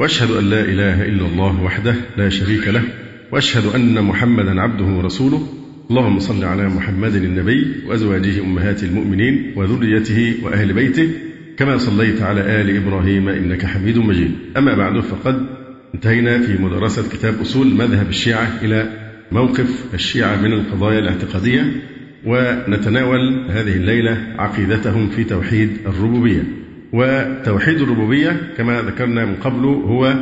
[0.00, 2.82] وأشهد أن لا إله إلا الله وحده لا شريك له
[3.32, 5.48] وأشهد أن محمدا عبده ورسوله.
[5.90, 11.08] اللهم صل على محمد النبي وأزواجه أمهات المؤمنين وذريته وأهل بيته
[11.56, 14.30] كما صليت على آل إبراهيم إنك حميد مجيد.
[14.56, 15.46] أما بعد فقد
[15.94, 18.88] انتهينا في مدرسة كتاب أصول مذهب الشيعة إلى
[19.32, 21.62] موقف الشيعة من القضايا الاعتقادية
[22.26, 26.42] ونتناول هذه الليلة عقيدتهم في توحيد الربوبية.
[26.92, 30.14] وتوحيد الربوبية كما ذكرنا من قبل هو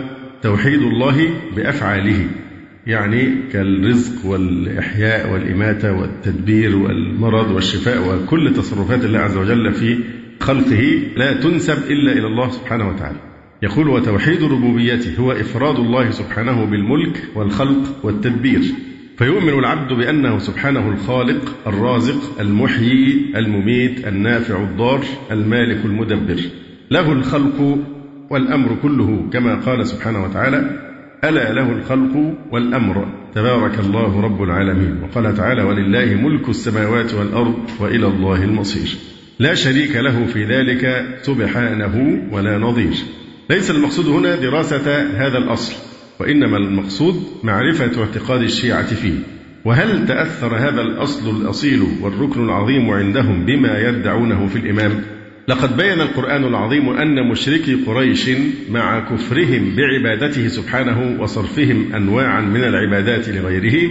[0.43, 2.27] توحيد الله بأفعاله
[2.87, 9.98] يعني كالرزق والإحياء والإماتة والتدبير والمرض والشفاء وكل تصرفات الله عز وجل في
[10.41, 13.19] خلقه لا تنسب إلا إلى الله سبحانه وتعالى.
[13.62, 18.62] يقول وتوحيد الربوبية هو إفراد الله سبحانه بالملك والخلق والتدبير
[19.19, 26.41] فيؤمن العبد بأنه سبحانه الخالق الرازق المحيي المميت النافع الضار المالك المدبر.
[26.91, 27.78] له الخلق
[28.31, 30.70] والأمر كله كما قال سبحانه وتعالى
[31.25, 33.08] ألا له الخلق والأمر.
[33.34, 35.03] تبارك الله رب العالمين.
[35.03, 38.97] وقال تعالى ولله ملك السماوات والأرض وإلى الله المصير.
[39.39, 42.95] لا شريك له في ذلك سبحانه ولا نظير.
[43.50, 45.75] ليس المقصود هنا دراسة هذا الأصل
[46.20, 49.14] وإنما المقصود معرفة اعتقاد الشيعة فيه.
[49.64, 55.17] وهل تأثر هذا الأصل الأصيل والركن العظيم عندهم بما يدعونه في الإمام؟
[55.49, 58.31] لقد بين القرآن العظيم أن مشركي قريش
[58.71, 63.91] مع كفرهم بعبادته سبحانه وصرفهم أنواعا من العبادات لغيره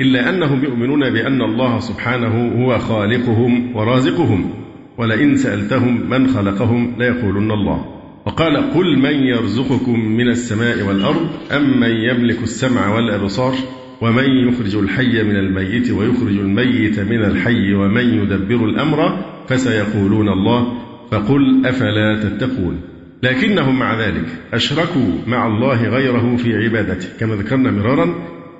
[0.00, 4.50] إلا أنهم يؤمنون بأن الله سبحانه هو خالقهم ورازقهم.
[4.98, 7.84] ولئن سألتهم من خلقهم ليقولن الله.
[8.26, 13.54] وقال قل من يرزقكم من السماء والأرض أم من يملك السمع والأبصار
[14.00, 20.77] ومن يخرج الحي من الميت ويخرج الميت من الحي ومن يدبر الأمر فسيقولون الله
[21.10, 22.80] فقل أفلا تتقون.
[23.22, 27.08] لكنهم مع ذلك أشركوا مع الله غيره في عبادته.
[27.20, 28.14] كما ذكرنا مرارا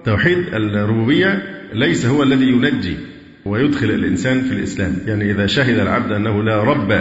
[0.04, 1.42] توحيد الربوبية
[1.75, 2.97] ليس هو الذي ينجي
[3.44, 4.97] ويدخل الإنسان في الإسلام.
[5.06, 6.92] يعني إذا شهد العبد أنه لا رب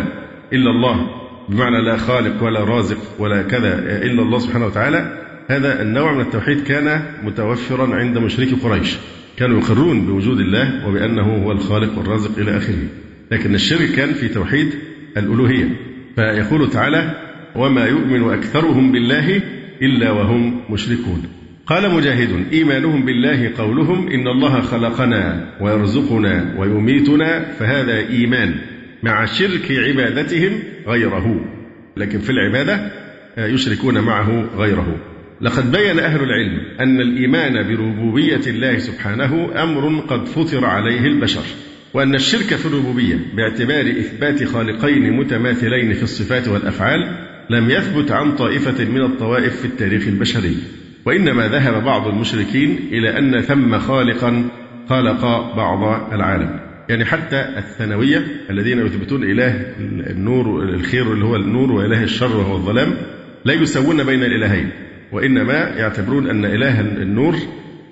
[0.53, 1.07] إلا الله
[1.49, 6.63] بمعنى لا خالق ولا رازق ولا كذا إلا الله سبحانه وتعالى هذا النوع من التوحيد
[6.63, 8.97] كان متوفرا عند مشركي قريش.
[9.37, 12.87] كانوا يقرون بوجود الله وبأنه هو الخالق والرازق إلى آخره.
[13.31, 14.69] لكن الشرك كان في توحيد
[15.17, 15.69] الألوهية.
[16.15, 19.41] فيقول تعالى وما يؤمن أكثرهم بالله
[19.81, 21.23] إلا وهم مشركون
[21.67, 28.55] قال مجاهد إيمانهم بالله قولهم إن الله خلقنا ويرزقنا ويميتنا فهذا إيمان
[29.03, 31.45] مع شرك عبادتهم غيره.
[31.97, 32.91] لكن في العبادة
[33.37, 34.97] يشركون معه غيره
[35.41, 41.43] لقد بين أهل العلم أن الإيمان بربوبية الله سبحانه أمر قد فطر عليه البشر.
[41.97, 47.17] وأن الشرك في الربوبية باعتبار إثبات خالقين متماثلين في الصفات والأفعال
[47.49, 50.57] لم يثبت عن طائفة من الطوائف في التاريخ البشري
[51.05, 54.49] وإنما ذهب بعض المشركين إلى أن ثم خالقا
[54.89, 55.21] خلق
[55.55, 56.59] بعض العالم.
[56.89, 59.73] يعني حتى الثانوية الذين يثبتون إله
[60.09, 62.93] النور الخير اللي هو النور وإله الشر وهو الظلام
[63.45, 64.69] لا يسوون بين الإلهين
[65.11, 67.35] وإنما يعتبرون أن إله النور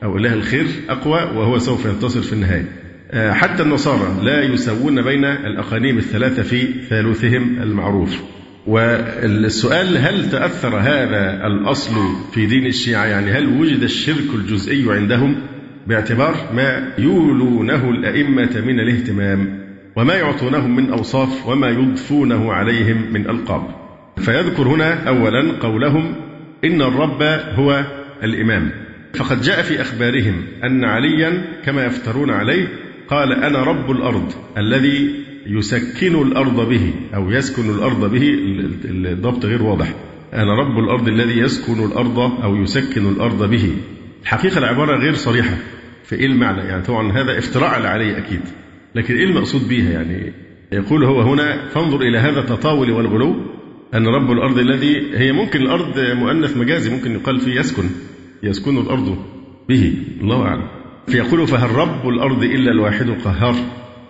[0.04, 2.85] أو إله الخير أقوى وهو سوف ينتصر في النهاية.
[3.14, 8.22] حتى النصارى لا يسوون بين الأقانيم الثلاثة في ثالوثهم المعروف.
[8.68, 11.94] والسؤال هل تأثر هذا الأصل
[12.34, 15.36] في دين الشيعة؟ يعني هل وجد الشرك الجزئي عندهم؟
[15.88, 19.66] باعتبار ما يولونه الأئمة من الاهتمام
[19.96, 23.68] وما يعطونهم من أوصاف وما يضفونه عليهم من ألقاب.
[24.18, 26.16] فيذكر هنا أولا قولهم
[26.66, 27.24] إن الرب
[27.56, 27.86] هو
[28.24, 28.72] الإمام.
[29.14, 32.68] فقد جاء في أخبارهم أن عليا كما يفترون عليه
[33.10, 38.36] قال أنا رب الأرض الذي يسكن الأرض به أو يسكن الأرض به
[38.86, 39.94] الضبط غير واضح.
[40.34, 43.72] أنا رب الأرض الذي يسكن الأرض أو يسكن الأرض به.
[44.24, 45.58] الحقيقة العبارة غير صريحة
[46.04, 48.42] في إيه المعنى؟ يعني طبعا هذا افتراء عليه أكيد.
[48.96, 50.34] لكن إيه المقصود بها يعني؟
[50.72, 53.36] يقول هو هنا فانظر إلى هذا التطاول والغلو.
[53.94, 57.84] أن رب الأرض الذي هي ممكن الأرض مؤنث مجازي ممكن يقال فيه يسكن
[58.44, 59.18] يسكن الأرض
[59.70, 59.94] به.
[60.22, 60.75] الله أعلم.
[61.08, 63.56] فيقول فهل رب الأرض إلا الواحد القهار؟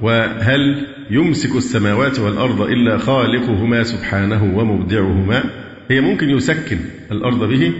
[0.01, 5.43] وهل يمسك السماوات والأرض إلا خالقهما سبحانه ومبدعهما؟
[5.89, 6.77] هي ممكن يسكن
[7.11, 7.73] الأرض به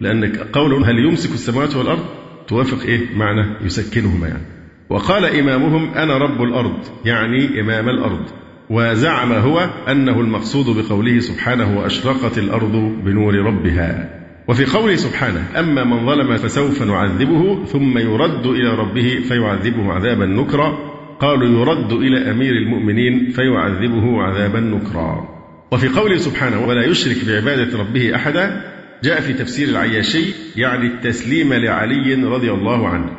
[0.00, 2.04] لأن قوله هل يمسك السماوات والأرض
[2.48, 4.42] توافق إيه؟ معنى يسكنهما يعني.
[4.90, 8.22] وقال إمامهم أنا رب الأرض يعني إمام الأرض.
[8.70, 12.72] وزعم هو أنه المقصود بقوله سبحانه وأشرقت الأرض
[13.04, 14.17] بنور ربها.
[14.48, 20.78] وفي قوله سبحانه أما من ظلم فسوف نعذبه ثم يرد إلى ربه فيعذبه عذابا نكرا.
[21.20, 25.28] قالوا يرد إلى أمير المؤمنين فيعذبه عذابا نكرا.
[25.72, 28.62] وفي قوله سبحانه ولا يشرك بعبادة ربه أحدا
[29.04, 30.24] جاء في تفسير العياشي
[30.56, 33.10] يعني التسليم لعلي رضي الله عنه.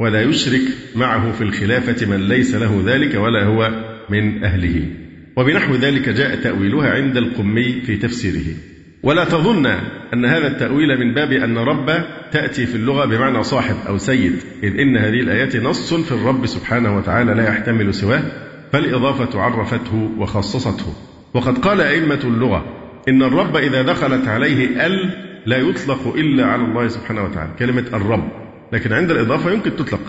[0.00, 0.62] ولا يشرك
[0.96, 4.86] معه في الخلافة من ليس له ذلك ولا هو من أهله.
[5.36, 8.77] وبنحو ذلك جاء تأويلها عند القمي في تفسيره.
[9.02, 9.66] ولا تظن
[10.14, 14.80] أن هذا التأويل من باب أن رب تأتي في اللغة بمعنى صاحب أو سيد إذ
[14.80, 18.22] إن هذه الآيات نص في الرب سبحانه وتعالى لا يحتمل سواه
[18.72, 20.94] فالإضافة عرفته وخصصته.
[21.34, 22.64] وقد قال أئمة اللغة
[23.08, 25.10] إن الرب إذا دخلت عليه ال
[25.46, 28.28] لا يطلق إلا على الله سبحانه وتعالى كلمة الرب
[28.72, 30.00] لكن عند الإضافة يمكن تطلق.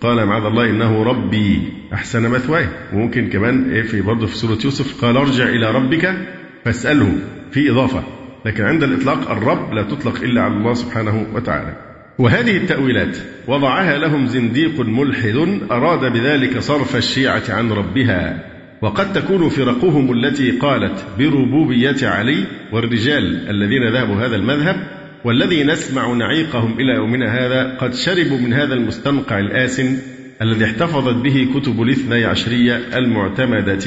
[0.00, 5.04] قال معاذ الله إنه ربي أحسن مثواي وممكن كمان إيه في برضه في سورة يوسف
[5.04, 6.16] قال ارجع إلى ربك
[6.64, 7.12] فاسأله
[7.52, 8.15] في إضافة.
[8.46, 11.76] لكن عند الإطلاق الرب لا تطلق إلا على الله سبحانه وتعالى.
[12.18, 13.16] وهذه التأويلات
[13.48, 18.44] وضعها لهم زنديق ملحد أراد بذلك صرف الشيعة عن ربها.
[18.82, 24.76] وقد تكون فرقهم التي قالت بربوبية علي والرجال الذين ذهبوا هذا المذهب
[25.24, 29.98] والذي نسمع نعيقهم إلى يومنا هذا قد شربوا من هذا المستنقع الآسن
[30.42, 33.84] الذي احتفظت به كتب الاثني عشرية المعتمدة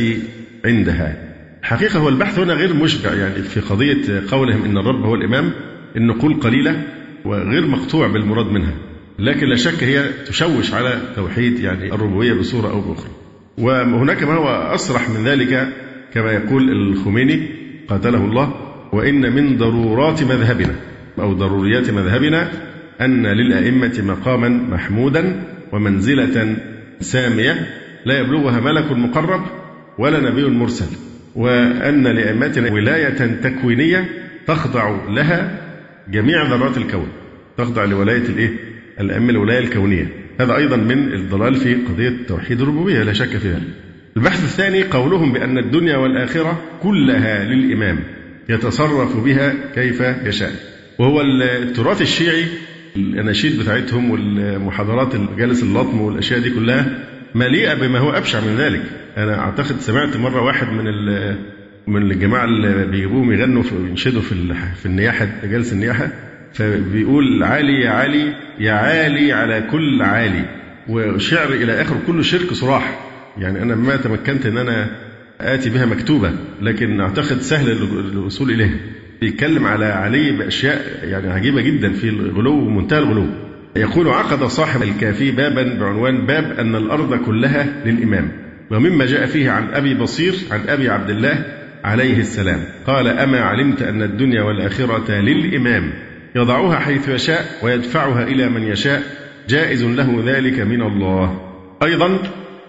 [0.66, 1.29] عندها.
[1.62, 5.52] حقيقة هو البحث هنا غير مشبع يعني في قضية قولهم إن الرب هو الإمام
[5.96, 6.84] النقول قليلة
[7.26, 8.74] وغير مقطوع بالمراد منها
[9.20, 13.12] لكن لا شك هي تشوش على توحيد يعني الربوبية بصورة أو بأخرى.
[13.58, 15.74] وهناك ما هو أصرح من ذلك
[16.14, 17.48] كما يقول الخميني
[17.88, 18.54] قاتله الله
[18.94, 20.76] وإن من ضرورات مذهبنا
[21.20, 22.52] أو ضروريات مذهبنا
[23.02, 26.58] أن للأئمة مقاما محمودا ومنزلة
[27.00, 27.70] سامية
[28.06, 29.42] لا يبلغها ملك مقرب
[29.98, 31.09] ولا نبي مرسل.
[31.36, 34.10] وأن لأئمتنا ولاية تكوينية
[34.48, 35.62] تخضع لها
[36.12, 37.08] جميع ذرات الكون
[37.58, 38.50] تخضع لولاية الإيه؟
[39.00, 40.08] الأئمة الولاية الكونية.
[40.40, 43.64] هذا أيضا من الضلال في قضية توحيد الربوبية لا شك في ذلك
[44.18, 48.00] البحث الثاني قولهم بأن الدنيا والآخرة كلها للإمام
[48.50, 50.52] يتصرف بها كيف يشاء.
[51.00, 52.46] وهو التراث الشيعي
[52.96, 56.86] الأناشيد بتاعتهم والمحاضرات جالس اللطم والأشياء دي كلها
[57.36, 58.81] مليئة بما هو أبشع من ذلك.
[59.24, 60.86] أنا أعتقد سمعت مرة واحد من
[61.88, 66.12] من الجماعة اللي بيجيبوهم يغنوا في ينشدوا في في النياحة جلس النياحة.
[66.54, 70.45] فبيقول عالي يا عالي يا عالي على كل عالي.
[70.89, 73.00] وشعر إلى آخر كله شرك صراح.
[73.38, 74.88] يعني أنا ما تمكنت أن أنا
[75.42, 76.31] آتي بها مكتوبة
[76.62, 77.71] لكن أعتقد سهل
[78.13, 78.77] الوصول إليها.
[79.21, 83.25] بيتكلم على علي بأشياء يعني عجيبة جدا في الغلو ومنتهى الغلو.
[83.75, 88.49] يقول عقد صاحب الكافي بابا بعنوان باب أن الأرض كلها للإمام.
[88.71, 91.45] ومما جاء فيه عن أبي بصير عن أبي عبد الله
[91.83, 92.63] عليه السلام.
[92.88, 95.94] قال أما علمت أن الدنيا والآخرة للإمام.
[96.36, 99.04] يضعها حيث يشاء ويدفعها إلى من يشاء.
[99.50, 101.42] جائز له ذلك من الله.
[101.83, 102.18] أيضا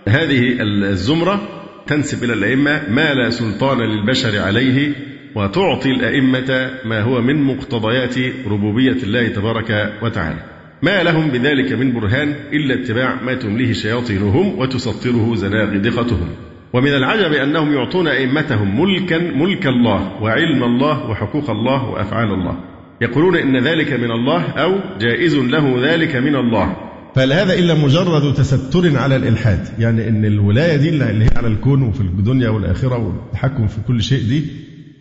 [0.08, 1.40] هذه الزمرة
[1.86, 4.92] تنسب إلى الأئمة ما لا سلطان للبشر عليه
[5.34, 10.49] وتعطي الأئمة ما هو من مقتضيات ربوبية الله تبارك وتعالى.
[10.82, 16.28] ما لهم بذلك من برهان إلا اتباع ما تمليه شياطينهم وتسطره زنادقتهم
[16.72, 22.56] ومن العجب أنهم يعطون أئمتهم ملكا ملك الله وعلم الله وحقوق الله وأفعال الله.
[23.00, 26.76] يقولون إن ذلك من الله أو جائز له ذلك من الله.
[27.14, 31.82] فهل هذا إلا مجرد تستر على الإلحاد؟ يعني أن الولاية دي اللي هي على الكون
[31.82, 34.44] وفي الدنيا والآخرة والتحكم في كل شيء دي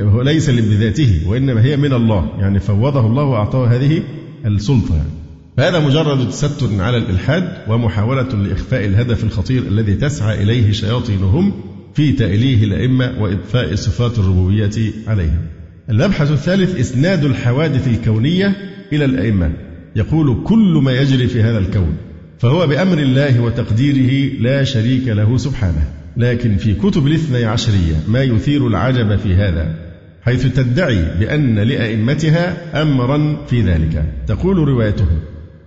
[0.02, 2.30] هو ليس بذاته وإنما هي من الله.
[2.40, 4.04] يعني فوضه الله وأعطاه هذه
[4.46, 4.96] السلطة.
[4.96, 5.19] يعني.
[5.60, 11.54] فهذا مجرد تستر على الإلحاد ومحاولة لإخفاء الهدف الخطير الذي تسعى إليه شياطينهم
[11.94, 15.42] في تأليه الأئمة وإضفاء صفات الربوبية عليهم.
[15.90, 18.56] المبحث الثالث إسناد الحوادث الكونية
[18.94, 19.52] إلى الأئمة.
[19.96, 21.98] يقول كل ما يجري في هذا الكون
[22.38, 25.84] فهو بأمر الله وتقديره لا شريك له سبحانه.
[26.18, 29.76] لكن في كتب الاثني عشرية ما يثير العجب في هذا
[30.22, 35.20] حيث تدعي بأن لأئمتها أمرا في ذلك تقول روايتهم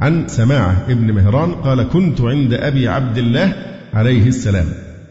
[0.02, 3.52] عن سماعة ابن مهران قال كنت عند أبي عبد الله
[3.94, 4.66] عليه السلام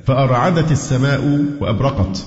[0.05, 2.25] فأرعدت السماء وأبرقت.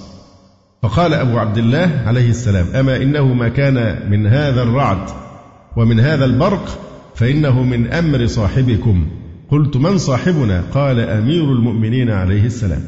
[0.82, 5.08] فقال أبو عبد الله عليه السلام أما إنه ما كان من هذا الرعد
[5.76, 6.78] ومن هذا البرق
[7.14, 9.06] فإنه من أمر صاحبكم.
[9.50, 12.82] قلت من صاحبنا؟ قال أمير المؤمنين عليه السلام.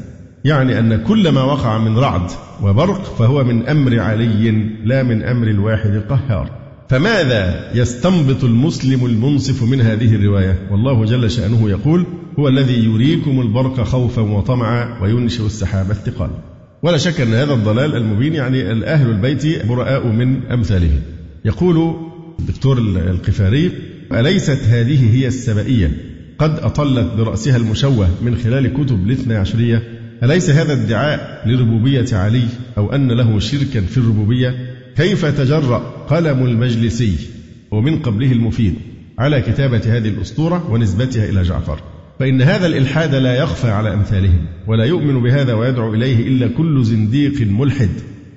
[0.45, 2.31] يعني أن كل ما وقع من رعد
[2.63, 4.51] وبرق فهو من أمر علي
[4.83, 6.66] لا من أمر الواحد القهار.
[6.89, 12.05] فماذا يستنبط المسلم المنصف من هذه الرواية؟ والله جل شأنه يقول
[12.39, 16.29] هو الذي يريكم البرق خوفا وطمعا وينشئ السحاب الثقال.
[16.83, 21.01] ولا شك أن هذا الضلال المبين يعني الأهل البيت براء من أمثاله
[21.45, 21.95] يقول
[22.39, 23.71] الدكتور القفاري
[24.13, 25.91] أليست هذه هي السبائية
[26.39, 29.83] قد أطلت برأسها المشوه من خلال كتب الاثنى عشرية.
[30.23, 32.43] أليس هذا ادعاء لربوبية علي؟
[32.77, 34.55] أو أن له شركا في الربوبية؟
[34.97, 37.15] كيف تجرأ قلم المجلسي
[37.71, 38.73] ومن قبله المفيد
[39.19, 41.79] على كتابة هذه الأسطورة ونسبتها إلى جعفر.
[42.19, 47.41] فإن هذا الإلحاد لا يخفى على أمثالهم ولا يؤمن بهذا ويدعو إليه إلا كل زنديق
[47.41, 47.89] ملحد.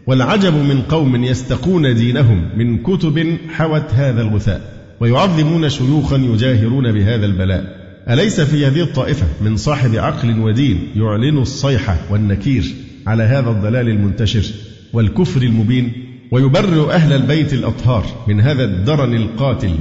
[0.06, 4.60] والعجب من قوم يستقون دينهم من كتب حوت هذا الغثاء
[5.00, 7.80] ويعظمون شيوخا يجاهرون بهذا البلاء.
[8.10, 12.64] أليس في هذه الطائفة من صاحب عقل ودين يعلن الصيحة والنكير
[13.06, 14.44] على هذا الضلال المنتشر
[14.92, 19.75] والكفر المبين؟ ويبرئ أهل البيت الأطهار من هذا الدرن القاتل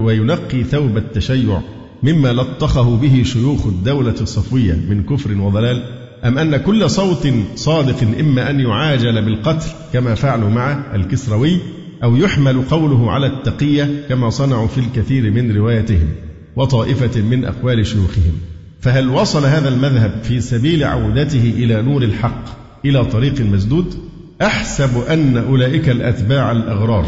[0.00, 1.60] وينقي ثوب التشيع
[2.02, 5.82] مما لطخه به شيوخ الدولة الصفوية من كفر وضلال.
[6.24, 11.58] أم أن كل صوت صادق إما أن يعاجل بالقتل كما فعلوا مع الكسروي
[12.02, 16.08] أو يحمل قوله على التقية كما صنعوا في الكثير من روايتهم
[16.56, 18.32] وطائفة من أقوال شيوخهم.
[18.80, 22.44] فهل وصل هذا المذهب في سبيل عودته إلى نور الحق
[22.84, 23.94] إلى طريق مسدود؟
[24.42, 27.06] أحسب أن أولئك الأتباع الأغرار.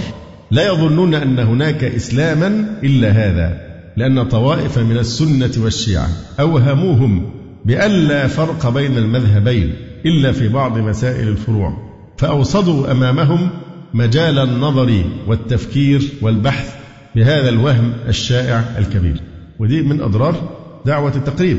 [0.51, 3.61] لا يظنون أن هناك إسلاما إلا هذا
[3.97, 6.09] لأن طوائف من السنة والشيعة
[6.41, 7.31] أوهموهم
[7.65, 9.75] بأن لا فرق بين المذهبين
[10.07, 11.77] إلا في بعض مسائل الفروع
[12.17, 13.51] فأوصدوا أمامهم
[13.95, 16.75] مجال النظر والتفكير والبحث
[17.17, 19.21] بهذا الوهم الشائع الكبير.
[19.59, 20.51] ودي من أضرار
[20.87, 21.59] دعوة التقريب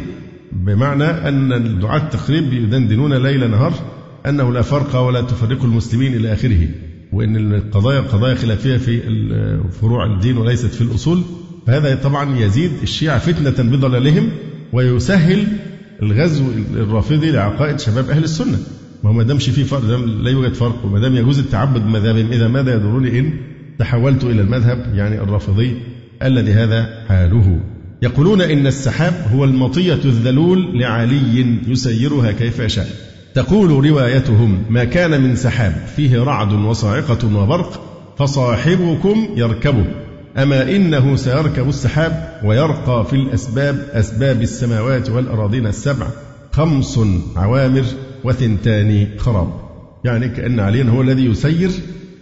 [0.51, 3.73] بمعنى أن دعاة التقريب يدندنون ليل نهار
[4.29, 6.67] أنه لا فرق ولا تفرق المسلمين إلى آخره
[7.13, 9.01] وأن القضايا قضايا خلافية في
[9.81, 11.21] فروع الدين وليست في الأصول
[11.67, 14.29] فهذا طبعا يزيد الشيعة فتنة بضلالهم
[14.74, 15.48] ويسهل
[16.01, 18.57] الغزو الرافضي لعقائد شباب أهل السنة.
[19.03, 22.48] ما هو ما دامش في فرق لا يوجد فرق وما دام يجوز التعبد بمذاهبهم إذا
[22.48, 23.33] ماذا يضرني إن
[23.79, 25.77] تحولت إلى المذهب؟ يعني الرافضي
[26.24, 27.59] الذي هذا حاله.
[28.01, 33.09] يقولون إن السحاب هو المطية الذلول لعلي يسيرها كيف يشاء.
[33.33, 37.81] تقول روايتهم ما كان من سحاب فيه رعد وصاعقة وبرق
[38.17, 39.86] فصاحبكم يركبه.
[40.38, 46.07] أما إنه سيركب السحاب ويرقى في الأسباب أسباب السماوات والأراضين السبع
[46.51, 47.00] خمس
[47.36, 47.83] عوامر
[48.24, 49.48] وثنتان خراب.
[50.05, 51.69] يعني كأن عليا هو الذي يسير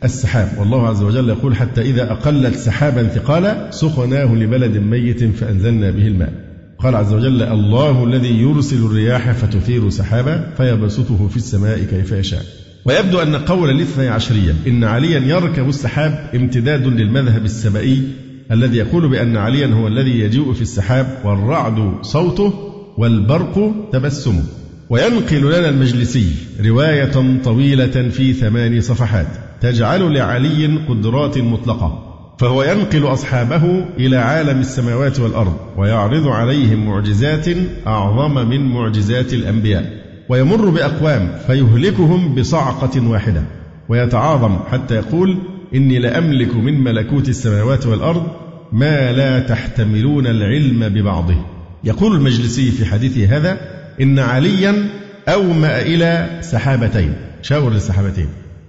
[0.03, 0.51] السحاب.
[0.59, 6.46] والله عز وجل يقول حتى إذا أقلت سحابا ثقالا سقناه لبلد ميت فأنزلنا به الماء.
[6.79, 12.43] قال عز وجل الله الذي يرسل الرياح فتثير سحابا فيبسطه في السماء كيف يشاء.
[12.85, 18.03] ويبدو أن قول الاثني عشرية إن عليا يركب السحاب امتداد للمذهب السبائي
[18.51, 22.53] الذي يقول بأن عليا هو الذي يجيء في السحاب والرعد صوته
[22.97, 24.43] والبرق تبسمه.
[24.89, 26.31] وينقل لنا المجلسي
[26.65, 29.27] رواية طويلة في ثمان صفحات
[29.61, 32.06] تجعل لعلي قدرات مطلقة.
[32.37, 37.45] فهو ينقل أصحابه إلى عالم السماوات والأرض ويعرض عليهم معجزات
[37.87, 43.43] أعظم من معجزات الأنبياء ويمر بأقوام فيهلكهم بصعقة واحدة
[43.89, 45.37] ويتعاظم حتى يقول
[45.75, 48.27] إني لأملك من ملكوت السماوات والأرض
[48.71, 51.35] ما لا تحتملون العلم ببعضه.
[51.83, 53.57] يقول المجلسي في حديثه هذا
[54.01, 54.89] إن عليا
[55.27, 58.27] أومأ إلى سحابتين شاور للسحابتين.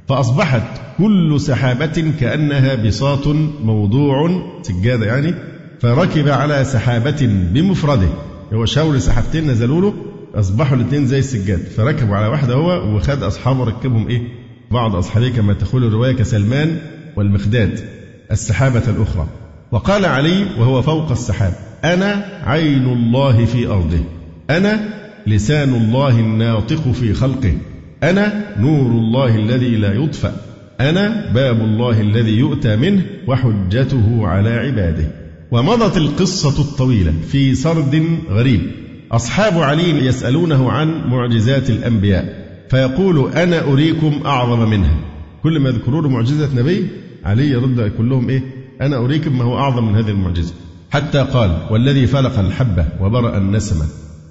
[0.08, 0.62] فأصبحت
[0.98, 3.26] كل سحابة كأنها بساط
[3.62, 5.34] موضوع سجادة يعني
[5.80, 8.08] فركب على سحابة بمفرده.
[8.52, 9.94] هو شاور سحابتين نزلوا له
[10.34, 11.58] أصبحوا الاثنين زي السجاد.
[11.58, 14.22] فركبوا على واحدة هو وخد أصحابه ركبهم إيه؟
[14.70, 16.78] بعض أصحابه كما تقول الرواية كسلمان
[17.16, 17.80] والمخداد
[18.30, 19.26] السحابة الأخرى.
[19.72, 21.52] وقال علي وهو فوق السحاب
[21.84, 24.04] أنا عين الله في أرضه
[24.50, 24.80] أنا
[25.26, 27.54] لسان الله الناطق في خلقه.
[28.02, 30.32] أنا نور الله الذي لا يطفأ.
[30.80, 35.10] أنا باب الله الذي يؤتى منه وحجته على عباده.
[35.50, 38.60] ومضت القصة الطويلة في سرد غريب.
[39.12, 42.48] أصحاب علي يسألونه عن معجزات الأنبياء.
[42.70, 44.96] فيقول أنا أريكم أعظم منها
[45.42, 46.86] كل ما يذكرون معجزة نبي
[47.24, 48.42] علي يرد يقول لهم إيه؟
[48.80, 50.54] أنا أريكم ما هو أعظم من هذه المعجزة.
[50.90, 53.84] حتى قال والذي فلق الحبة وبرأ النسمة.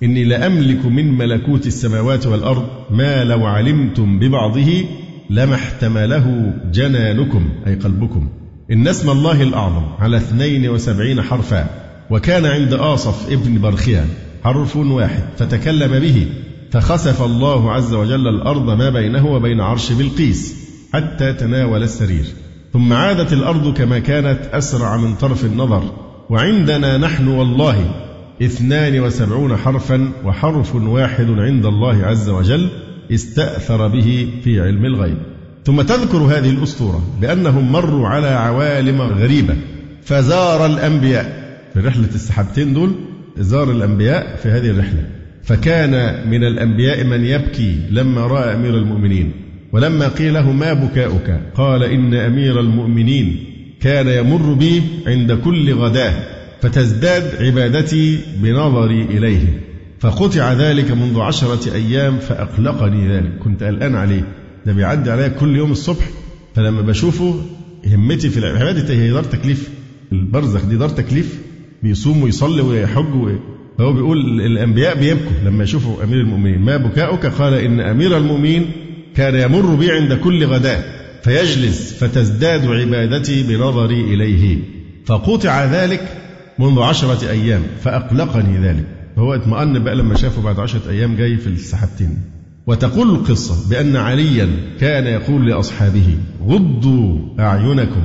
[0.03, 4.85] إني لأملك من ملكوت السماوات والأرض ما لو علمتم ببعضه
[5.29, 8.29] لما احتمله جنانكم أي قلبكم.
[8.71, 11.67] إن اسم الله الأعظم على اثنين وسبعين حرفا
[12.09, 14.05] وكان عند آصف ابن برخيا
[14.43, 16.27] حرف واحد فتكلم به
[16.71, 20.55] فخسف الله عز وجل الأرض ما بينه وبين عرش بلقيس
[20.93, 22.25] حتى تناول السرير.
[22.73, 25.83] ثم عادت الأرض كما كانت أسرع من طرف النظر
[26.29, 28.06] وعندنا نحن والله
[28.41, 32.69] اثنان وسبعون حرفا وحرف واحد عند الله عز وجل
[33.11, 35.17] استأثر به في علم الغيب.
[35.65, 39.55] ثم تذكر هذه الأسطورة بأنهم مروا على عوالم غريبة
[40.03, 41.47] فزار الأنبياء.
[41.73, 42.91] في رحلة السحابتين دول
[43.37, 45.09] زار الأنبياء في هذه الرحلة.
[45.43, 49.31] فكان من الأنبياء من يبكي لما رأى أمير المؤمنين
[49.71, 53.43] ولما قيل له ما بكاؤك؟ قال إن أمير المؤمنين
[53.81, 56.36] كان يمر بي عند كل غداة.
[56.61, 59.61] فتزداد عبادتي بنظري إليه.
[59.99, 63.37] فقطع ذلك منذ عشرة أيام فأقلقني ذلك.
[63.43, 64.27] كنت قلقان عليه.
[64.65, 66.09] ده بيعدي عليا كل يوم الصبح.
[66.55, 67.41] فلما بشوفه
[67.87, 69.69] همتي في العبادة هي دار تكليف.
[70.11, 71.39] البرزخ دي دار تكليف.
[71.83, 73.37] بيصوم ويصلي ويحج
[73.77, 76.61] فهو بيقول الأنبياء بيبكوا لما يشوفوا أمير المؤمنين.
[76.61, 78.71] ما بكاؤك؟ قال إن أمير المؤمنين
[79.15, 80.97] كان يمر بي عند كل غداء.
[81.23, 84.57] فيجلس فتزداد عبادتي بنظري إليه.
[85.05, 86.01] فقطع ذلك
[86.59, 88.85] منذ عشرة أيام فأقلقني ذلك.
[89.15, 92.17] فهو اطمأن بقى لما شافه بعد عشرة أيام جاي في السحابتين.
[92.67, 94.49] وتقول القصة بأن عليا
[94.79, 98.03] كان يقول لأصحابه غضوا أعينكم.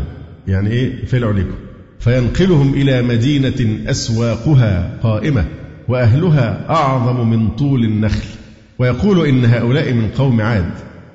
[0.48, 1.54] يعني إيه؟ فلعوا عليكم.
[2.00, 5.44] فينقلهم إلى مدينة أسواقها قائمة
[5.88, 8.26] وأهلها أعظم من طول النخل.
[8.78, 10.70] ويقول إن هؤلاء من قوم عاد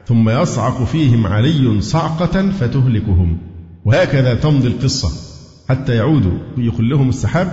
[0.08, 3.38] ثم يصعق فيهم علي صعقة فتهلكهم.
[3.86, 5.27] وهكذا تمضي القصة.
[5.70, 7.52] حتى يعودوا يخلهم لهم السحاب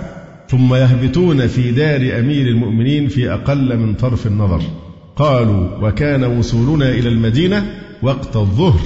[0.49, 4.61] ثم يهبطون في دار أمير المؤمنين في أقل من طرف النظر.
[5.15, 7.65] قالوا وكان وصولنا إلى المدينة
[8.01, 8.79] وقت الظهر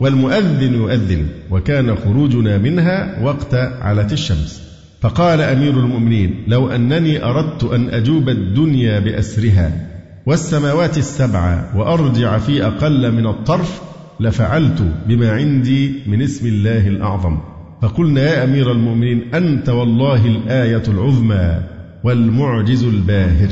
[0.00, 4.62] والمؤذن يؤذن وكان خروجنا منها وقت علت الشمس.
[5.00, 9.86] فقال أمير المؤمنين لو أنني أردت أن أجوب الدنيا بأسرها
[10.26, 13.80] والسماوات السبع وأرجع في أقل من الطرف
[14.20, 17.38] لفعلت بما عندي من اسم الله الأعظم.
[17.82, 21.60] فقلنا يا أمير المؤمنين أنت والله الآية العظمى
[22.04, 23.50] والمعجز الباهر.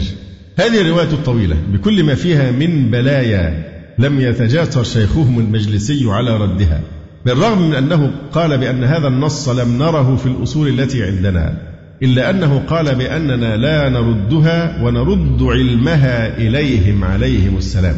[0.57, 6.81] هذه الرواية الطويلة بكل ما فيها من بلايا لم يتجاسر شيخهم المجلسي على ردها
[7.27, 11.59] بالرغم من أنه قال بأن هذا النص لم نره في الأصول التي عندنا
[12.03, 17.96] إلا أنه قال بأننا لا نردها ونرد علمها إليهم عليهم السلام.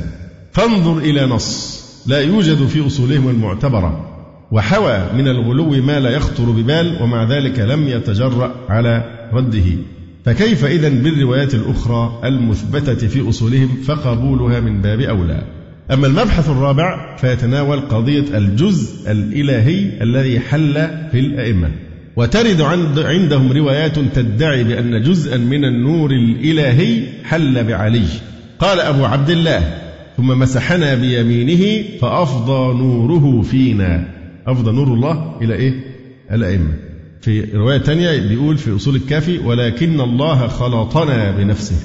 [0.53, 4.16] فانظر إلى نص لا يوجد في أصولهم المعتبرة.
[4.51, 9.65] وحوى من الغلو ما لا يخطر ببال ومع ذلك لم يتجرأ على رده.
[10.25, 15.43] فكيف إذا بالروايات الأخرى المثبتة في أصولهم فقبولها من باب أولى؟
[15.93, 20.75] أما المبحث الرابع فيتناول قضية الجزء الإلهي الذي حل
[21.13, 21.71] في الأئمة.
[22.17, 22.61] وترد
[22.99, 28.07] عندهم روايات تدعي بأن جزءا من النور الإلهي حل بعلي.
[28.59, 29.75] قال أبو عبد الله
[30.17, 34.16] ثم مسحنا بيمينه فأفضى نوره فينا.
[34.47, 35.75] أفضى نور الله إلى إيه؟
[36.33, 36.73] الأئمة.
[37.21, 41.77] في رواية تانية بيقول في أصول الكافي ولكن الله خلطنا بنفسه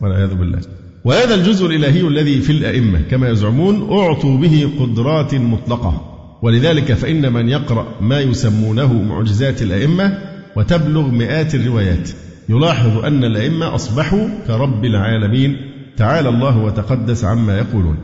[0.00, 0.58] والعياذ بالله.
[1.04, 6.12] وهذا الجزء الإلهي الذي في الأئمة كما يزعمون أعطوا به قدرات مطلقة.
[6.42, 10.18] ولذلك فإن من يقرأ ما يسمونه معجزات الأئمة
[10.56, 12.10] وتبلغ مئات الروايات
[12.48, 15.56] يلاحظ أن الأئمة أصبحوا كرب العالمين.
[15.96, 17.96] تعالى الله وتقدس عما يقولون.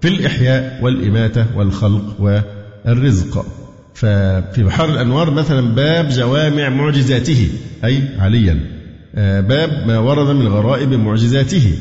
[0.00, 2.20] في الإحياء والإماتة والخلق
[2.86, 3.46] والرزق.
[3.94, 7.48] ففي بحار الأنوار مثلا باب جوامع معجزاته
[7.84, 8.80] أي عليا
[9.14, 11.74] آه، باب ما ورد من غرائب معجزاته.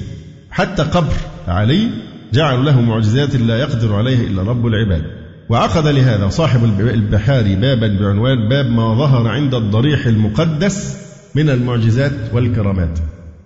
[0.52, 1.14] حتى قبر
[1.48, 1.90] علي
[2.34, 5.04] جعلوا له معجزات لا يقدر عليها إلا رب العباد.
[5.50, 10.98] وعقد لهذا صاحب البحار بابا بعنوان باب ما ظهر عند الضريح المقدس
[11.36, 13.00] من المعجزات والكرامات.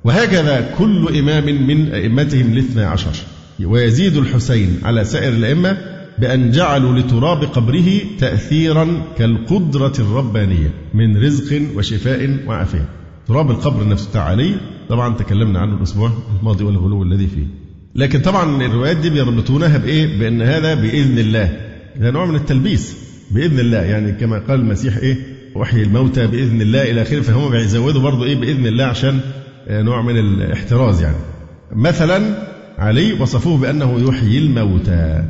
[0.04, 3.13] وهكذا كل إمام من أئمتهم الاثنى عشر.
[3.63, 5.78] ويزيد الحسين على سائر الأئمة
[6.19, 12.89] بأن جعلوا لتراب قبره تأثيرا كالقدرة الربانية من رزق وشفاء وعافية.
[13.28, 14.56] تراب القبر نفسه بتاع علي
[14.89, 17.47] طبعا تكلمنا عنه الأسبوع الماضي والغلو الذي فيه.
[17.95, 21.58] لكن طبعا الروايات دي بيربطونها بإيه؟ بأن هذا بإذن الله.
[21.95, 22.97] ده نوع من التلبيس
[23.32, 23.78] بإذن الله.
[23.78, 25.17] يعني كما قال المسيح إيه؟
[25.56, 29.19] وحي الموتى بإذن الله إلى آخره فهم بيزودوا برضه إيه؟ بإذن الله عشان
[29.67, 31.15] آه، نوع من الاحتراز يعني.
[31.71, 32.38] مثلا
[32.78, 35.23] علي وصفوه بأنه يحيي الموتى.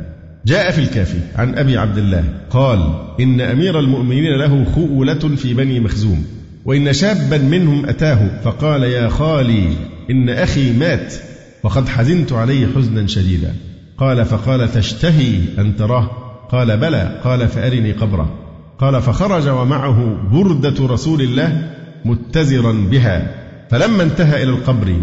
[0.46, 5.80] جاء في الكافي عن أبي عبد الله قال إن أمير المؤمنين له خؤلة في بني
[5.80, 6.24] مخزوم
[6.64, 9.76] وإن شابا منهم أتاه فقال يا خالي
[10.10, 11.14] إن أخي مات
[11.62, 13.54] وقد حزنت عليه حزنا شديدا.
[13.98, 16.10] قال فقال تشتهي أن تراه؟
[16.50, 17.20] قال بلى.
[17.24, 18.34] قال فأرني قبره.
[18.78, 21.70] قال فخرج ومعه بردة رسول الله
[22.04, 23.34] متزرا بها.
[23.70, 24.96] فلما انتهى إلى القبر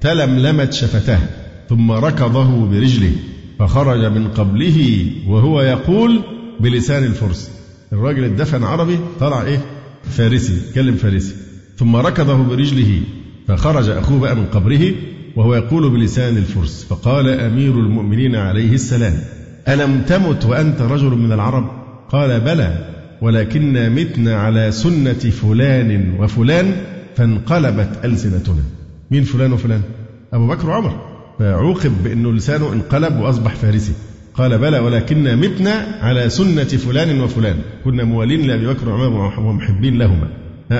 [0.00, 1.20] تلملمت شفتاه
[1.68, 3.12] ثم ركضه برجله.
[3.58, 6.20] فخرج من قبله وهو يقول
[6.60, 7.50] بلسان الفرس.
[7.92, 9.60] الراجل اتدفن عربي طلع إيه؟
[10.10, 11.34] فارسي كلم فارسي.
[11.76, 13.00] ثم ركضه برجله
[13.48, 14.92] فخرج أخوه بقى من قبره
[15.36, 16.86] وهو يقول بلسان الفرس.
[16.90, 19.18] فقال أمير المؤمنين عليه السلام
[19.68, 21.70] ألم تمت وأنت رجل من العرب؟
[22.08, 22.88] قال بلى
[23.22, 26.76] ولكننا متنا على سنة فلان وفلان
[27.16, 28.62] فانقلبت ألسنتنا.
[29.10, 29.82] مين فلان وفلان؟
[30.32, 31.05] أبو بكر وعمر.
[31.38, 33.92] فعوقب بأنه لسانه انقلب وأصبح فارسي.
[34.34, 37.56] قال بلى ولكننا متنا على سنة فلان وفلان.
[37.84, 40.28] كنا موالين لأبي بكر وعمر ومحبين لهما.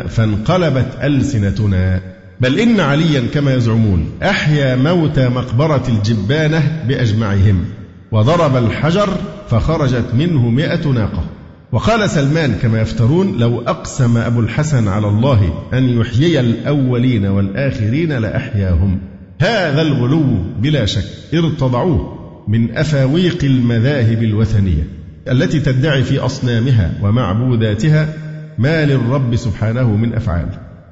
[0.08, 2.00] فانقلبت ألسنتنا.
[2.40, 4.10] بل إن عليا كما يزعمون.
[4.22, 7.64] أحيا موتى مقبرة الجبانة بأجمعهم.
[8.12, 9.08] وضرب الحجر
[9.50, 11.24] فخرجت منه مئة ناقة.
[11.72, 18.98] وقال سلمان كما يفترون لو أقسم أبو الحسن على الله أن يحيي الأولين والآخرين لأحياهم.
[19.38, 20.24] هذا الغلو
[20.60, 22.16] بلا شك ارتضعوه
[22.48, 24.88] من أفاويق المذاهب الوثنية
[25.28, 28.14] التي تدعي في أصنامها ومعبوداتها
[28.58, 30.48] ما للرب سبحانه من أفعال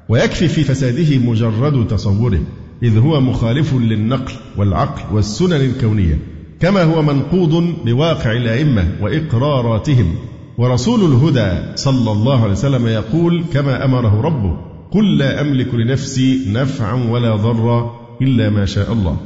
[0.09, 2.41] ويكفي في فساده مجرد تصوره
[2.83, 6.19] إذ هو مخالف للنقل والعقل والسنن الكونية
[6.59, 10.15] كما هو منقوض بواقع الأئمة وإقراراتهم
[10.57, 14.57] ورسول الهدى صلى الله عليه وسلم يقول كما أمره ربه
[14.91, 19.17] قل لا أملك لنفسي نفعا ولا ضرا إلا ما شاء الله.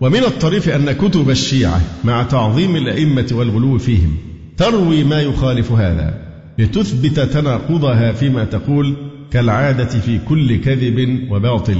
[0.00, 4.16] ومن الطريف أن كتب الشيعة مع تعظيم الأئمة والغلو فيهم.
[4.56, 6.14] تروي ما يخالف هذا.
[6.58, 8.94] لتثبت تناقضها فيما تقول
[9.30, 11.76] كالعادة في كل كذب وباطل.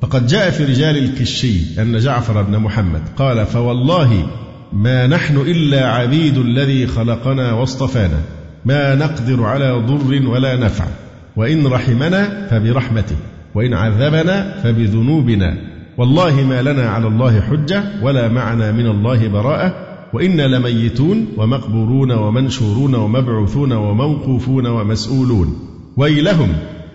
[0.00, 4.30] فقد جاء في رجال الكشي أن جعفر بن محمد قال فوالله
[4.72, 8.22] ما نحن إلا عبيد الذي خلقنا واصطفانا.
[8.64, 10.84] ما نقدر على ضر ولا نفع.
[11.36, 13.16] وإن رحمنا فبرحمته.
[13.54, 15.67] وإن عذبنا فبذنوبنا.
[15.98, 19.74] والله ما لنا على الله حجة ولا معنا من الله براءة
[20.12, 25.58] وإنا لميتون ومقبورون ومنشورون ومبعوثون وموقوفون ومسؤولون.
[25.96, 26.48] ويلهم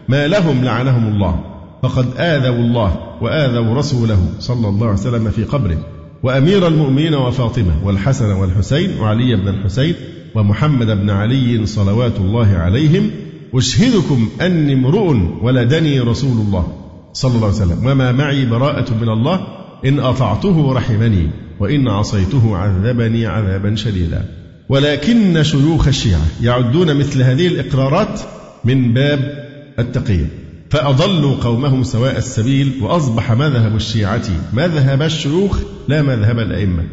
[0.09, 1.39] ما لهم لعنهم الله
[1.83, 5.77] فقد آذوا الله وآذوا رسوله صلى الله عليه وسلم في قبره.
[6.23, 9.95] وأمير المؤمنين وفاطمة والحسن والحسين وعلي بن الحسين
[10.35, 13.09] ومحمد بن علي صلوات الله عليهم
[13.53, 16.82] أشهدكم أني امرؤ ولدني رسول الله.
[17.13, 17.85] صلى الله عليه وسلم.
[17.85, 19.47] وما معي براءة من الله
[19.85, 24.25] إن أطعته رحمني وإن عصيته عذبني عذابا شديدا.
[24.69, 28.19] ولكن شيوخ الشيعة يعدون مثل هذه الإقرارات
[28.65, 29.45] من باب
[29.79, 30.25] التقية
[30.69, 36.83] فأضلوا قومهم سواء السبيل وأصبح مذهب الشيعة مذهب الشيوخ لا مذهب الأئمة.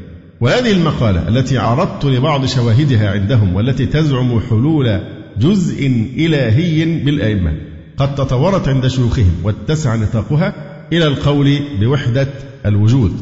[0.41, 5.01] وهذه المقالة التي عرضت لبعض شواهدها عندهم والتي تزعم حلول
[5.39, 7.53] جزء إلهي بالأئمة
[8.01, 10.55] قد تطورت عند شيوخهم واتسع نطاقها
[10.93, 12.29] إلى القول بوحدة
[12.67, 13.13] الوجود.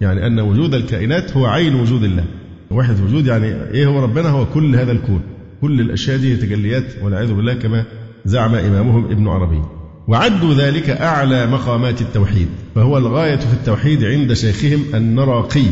[0.00, 2.24] يعني أن وجود الكائنات هو عين وجود الله.
[2.70, 5.20] وحدة وجود يعني إيه هو ربنا؟ هو كل هذا الكون.
[5.60, 7.84] كل الأشياء دي تجليات والعياذ بالله كما
[8.24, 9.62] زعم إمامهم ابن عربي.
[10.08, 12.48] وعدوا ذلك أعلى مقامات التوحيد.
[12.74, 15.66] فهو الغاية في التوحيد عند شيخهم النراقي.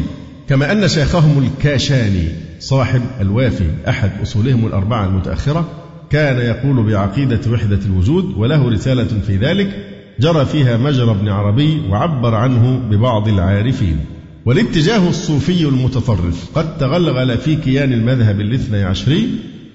[0.48, 5.68] كما أن شيخهم الكاشاني صاحب الوافي أحد أصولهم الأربعة المتأخرة
[6.10, 9.86] كان يقول بعقيدة وحدة الوجود وله رسالة في ذلك
[10.20, 13.96] جرى فيها مجرى ابن عربي وعبر عنه ببعض العارفين.
[14.46, 19.28] والاتجاه الصوفي المتطرف قد تغلغل في كيان المذهب الاثني عشري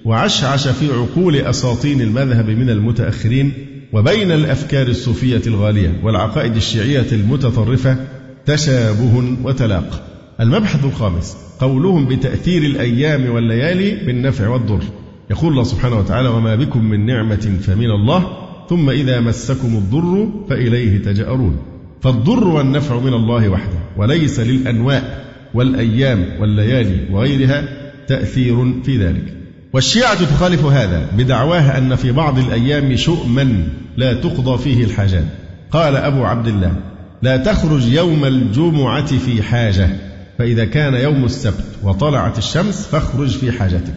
[0.05, 3.53] وعشعش في عقول أساطين المذهب من المتأخرين
[3.93, 7.97] وبين الأفكار الصوفية الغالية والعقائد الشيعية المتطرفة
[8.45, 10.03] تشابه وتلاق.
[10.39, 14.83] المبحث الخامس قولهم بتأثير الأيام والليالي بالنفع والضر.
[15.29, 18.25] يقول الله سبحانه وتعالى وما بكم من نعمة فمن الله
[18.69, 21.57] ثم إذا مسكم الضر فإليه تجأرون.
[22.01, 27.63] فالضر والنفع من الله وحده وليس للأنواء والأيام والليالي وغيرها
[28.07, 29.33] تأثير في ذلك.
[29.73, 35.25] والشيعة تخالف هذا بدعواها أن في بعض الأيام شؤما لا تقضى فيه الحاجات.
[35.71, 36.75] قال أبو عبد الله
[37.21, 39.89] لا تخرج يوم الجمعة في حاجة
[40.37, 43.93] فإذا كان يوم السبت وطلعت الشمس فاخرج في حاجتك.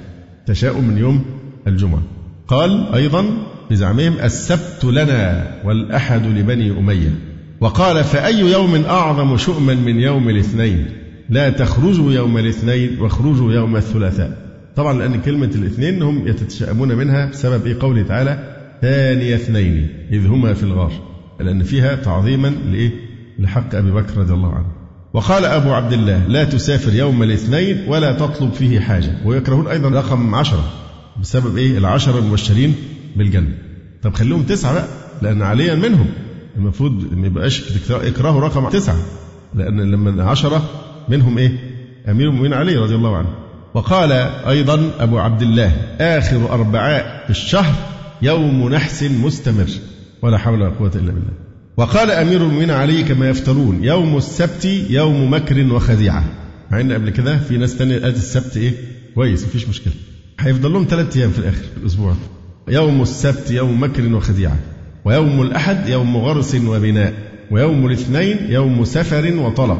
[0.48, 1.24] تشاء من يوم
[1.66, 2.02] الجمعة.
[2.48, 3.24] قال أيضا
[3.70, 7.14] بزعمهم السبت لنا والأحد لبني أمية.
[7.60, 10.86] وقال فأي يوم أعظم شؤما من يوم الاثنين؟
[11.30, 14.48] لا تخرجوا يوم الاثنين واخرجوا يوم الثلاثاء.
[14.76, 20.54] طبعا لأن كلمة الاثنين هم يتشائمون منها بسبب إيه؟ قوله تعالى ثاني اثنين إذ هما
[20.54, 20.92] في الغار.
[21.40, 22.90] لأن فيها تعظيما لإيه؟
[23.38, 24.77] لحق أبي بكر رضي الله عنه.
[25.12, 29.18] وقال أبو عبد الله لا تسافر يوم الاثنين ولا تطلب فيه حاجة.
[29.24, 30.64] ويكرهون أيضا رقم عشرة.
[31.20, 32.74] بسبب إيه؟ العشرة المبشرين
[33.16, 33.54] بالجنة.
[34.02, 34.88] طب خليهم تسعة بقى
[35.22, 36.06] لأن عليا منهم.
[36.56, 38.96] المفروض ما يبقاش اكرهوا رقم تسعة.
[39.54, 40.62] لأن لما عشرة
[41.08, 41.52] منهم إيه؟
[42.08, 43.28] أمير المؤمنين علي رضي الله عنه.
[43.74, 44.12] وقال
[44.48, 47.74] أيضا أبو عبد الله آخر أربعاء في الشهر
[48.22, 49.68] يوم نحس مستمر.
[50.22, 51.47] ولا حول ولا قوة إلا بالله.
[51.78, 56.24] وقال أمير المؤمنين علي كما يفترون يوم السبت يوم مكر وخديعة.
[56.70, 58.72] مع إن قبل كده في ناس تانية قالت السبت إيه؟
[59.14, 59.92] كويس مفيش مشكلة.
[60.40, 62.14] هيفضل لهم ثلاث أيام في الآخر في الأسبوع.
[62.68, 64.56] يوم السبت يوم مكر وخديعة.
[65.04, 67.14] ويوم الأحد يوم غرس وبناء.
[67.50, 69.78] ويوم الاثنين يوم سفر وطلب.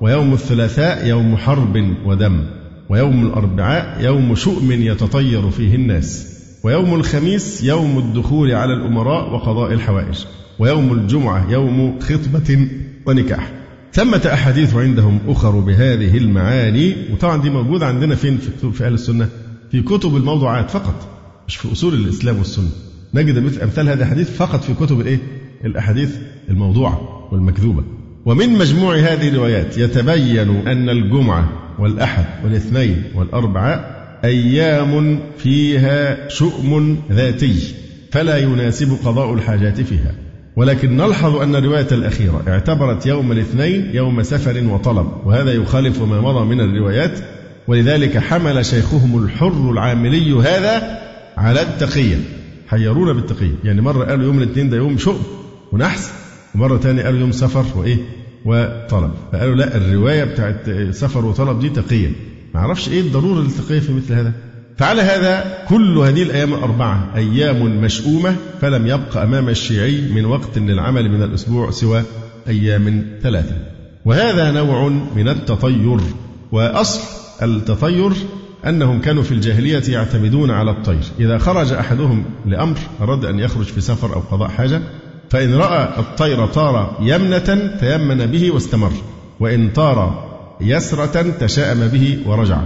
[0.00, 2.44] ويوم الثلاثاء يوم حرب ودم.
[2.88, 6.26] ويوم الأربعاء يوم شؤم يتطير فيه الناس.
[6.64, 10.18] ويوم الخميس يوم الدخول على الأمراء وقضاء الحوائج.
[10.58, 12.68] ويوم الجمعة يوم خطبة
[13.06, 13.52] ونكاح.
[13.92, 18.94] ثمة أحاديث عندهم أخر بهذه المعاني وطبعا دي موجودة عندنا فين؟ في كتب في أهل
[18.94, 19.28] السنة.
[19.70, 21.08] في كتب الموضوعات فقط
[21.48, 22.70] مش في أصول الإسلام والسنة.
[23.14, 25.18] نجد مثل أمثال هذه الحديث فقط في كتب الإيه؟
[25.64, 26.16] الأحاديث
[26.50, 27.84] الموضوعة والمكذوبة.
[28.26, 37.74] ومن مجموع هذه الروايات يتبين أن الجمعة والأحد والاثنين والأربعاء أيام فيها شؤم ذاتي
[38.12, 40.14] فلا يناسب قضاء الحاجات فيها.
[40.58, 46.44] ولكن نلحظ أن الرواية الأخيرة اعتبرت يوم الاثنين يوم سفر وطلب وهذا يخالف ما مضى
[46.44, 47.18] من الروايات
[47.68, 50.98] ولذلك حمل شيخهم الحر العاملي هذا
[51.36, 52.16] على التقية
[52.68, 55.22] حيرونا بالتقية يعني مرة قالوا يوم الاثنين ده يوم شؤم
[55.72, 56.10] ونحس
[56.54, 57.96] ومرة ثانية قالوا يوم سفر وإيه
[58.44, 62.08] وطلب فقالوا لا الرواية بتاعت سفر وطلب دي تقية
[62.54, 64.32] ما أعرفش إيه الضرورة للتقية في مثل هذا؟
[64.78, 71.10] فعلى هذا كل هذه الأيام الأربعة أيام مشؤومة فلم يبق أمام الشيعي من وقت للعمل
[71.10, 72.02] من الأسبوع سوى
[72.48, 73.56] أيام ثلاثة.
[74.04, 76.00] وهذا نوع من التطير
[76.52, 77.00] وأصل
[77.42, 78.12] التطير
[78.66, 81.04] أنهم كانوا في الجاهلية يعتمدون على الطير.
[81.20, 84.80] إذا خرج أحدهم لأمر أراد أن يخرج في سفر أو قضاء حاجة
[85.30, 88.92] فإن رأى الطير طار يمنة تيمن به واستمر
[89.40, 90.28] وإن طار
[90.60, 92.58] يسرة تشاءم به ورجع.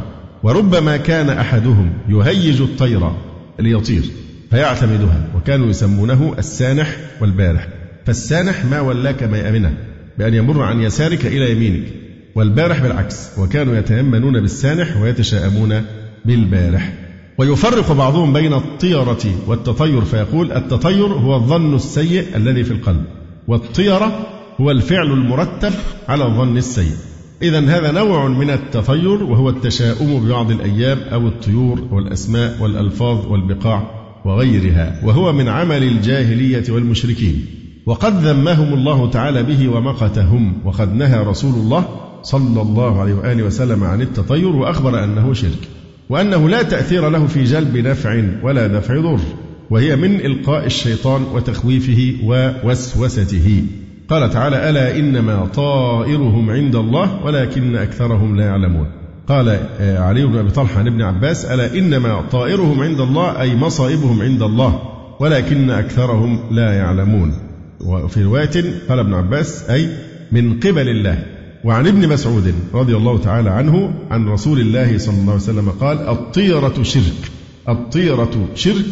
[0.42, 3.10] وربما كان أحدهم يهيج الطير
[3.58, 4.02] ليطير
[4.50, 7.68] فيعتمدها وكانوا يسمونه السانح والبارح.
[8.06, 9.74] فالسانح ما ولاك ميامنه
[10.18, 11.84] بأن يمر عن يسارك إلى يمينك.
[12.34, 15.82] والبارح بالعكس وكانوا يتيمنون بالسانح ويتشاءمون
[16.24, 16.92] بالبارح.
[17.38, 23.04] ويفرق بعضهم بين الطيرة والتطير فيقول التطير هو الظن السيء الذي في القلب
[23.48, 24.26] والطيرة
[24.60, 25.72] هو الفعل المرتب
[26.08, 26.96] على الظن السيء.
[27.42, 33.90] إذا هذا نوع من التطير وهو التشاؤم ببعض الأيام أو الطيور والأسماء والألفاظ والبقاع
[34.24, 37.46] وغيرها وهو من عمل الجاهلية والمشركين.
[37.86, 41.84] وقد ذمهم الله تعالى به ومقتهم وقد نهى رسول الله
[42.22, 45.68] صلى الله عليه وآله وسلم عن التطير وأخبر أنه شرك
[46.08, 49.20] وأنه لا تأثير له في جلب نفع ولا دفع ضر
[49.70, 53.64] وهي من إلقاء الشيطان وتخويفه ووسوسته.
[54.08, 58.86] قال تعالى ألا إنما طائرهم عند الله ولكن أكثرهم لا يعلمون.
[59.28, 59.48] قال
[59.80, 64.22] آه، علي بن أبي طلحة عن ابن عباس ألا إنما طائرهم عند الله أي مصائبهم
[64.22, 64.82] عند الله
[65.20, 67.34] ولكن أكثرهم لا يعلمون.
[67.80, 69.88] وفي رواية قال ابن عباس أي
[70.32, 71.24] من قبل الله.
[71.64, 75.98] وعن ابن مسعود رضي الله تعالى عنه عن رسول الله صلى الله عليه وسلم قال
[75.98, 77.30] الطيرة شرك
[77.68, 78.84] الطيرة شرك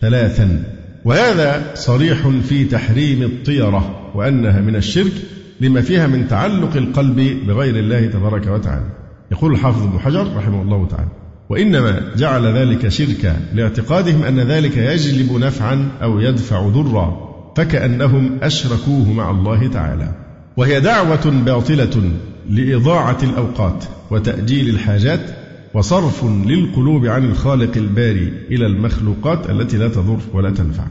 [0.00, 0.64] ثلاثا
[1.04, 3.97] وهذا صريح في تحريم الطيرة.
[4.14, 5.12] وأنها من الشرك
[5.60, 8.86] لما فيها من تعلق القلب بغير الله تبارك وتعالى.
[9.32, 11.08] يقول الحافظ ابن حجر رحمه الله تعالى
[11.48, 19.30] وإنما جعل ذلك شركا لاعتقادهم أن ذلك يجلب نفعا أو يدفع ضرا فكأنهم أشركوه مع
[19.30, 20.12] الله تعالى.
[20.56, 22.12] وهي دعوة باطلة
[22.50, 25.20] لإضاعة الأوقات وتأجيل الحاجات
[25.74, 30.84] وصرف للقلوب عن الخالق الباري إلى المخلوقات التي لا تضر ولا تنفع.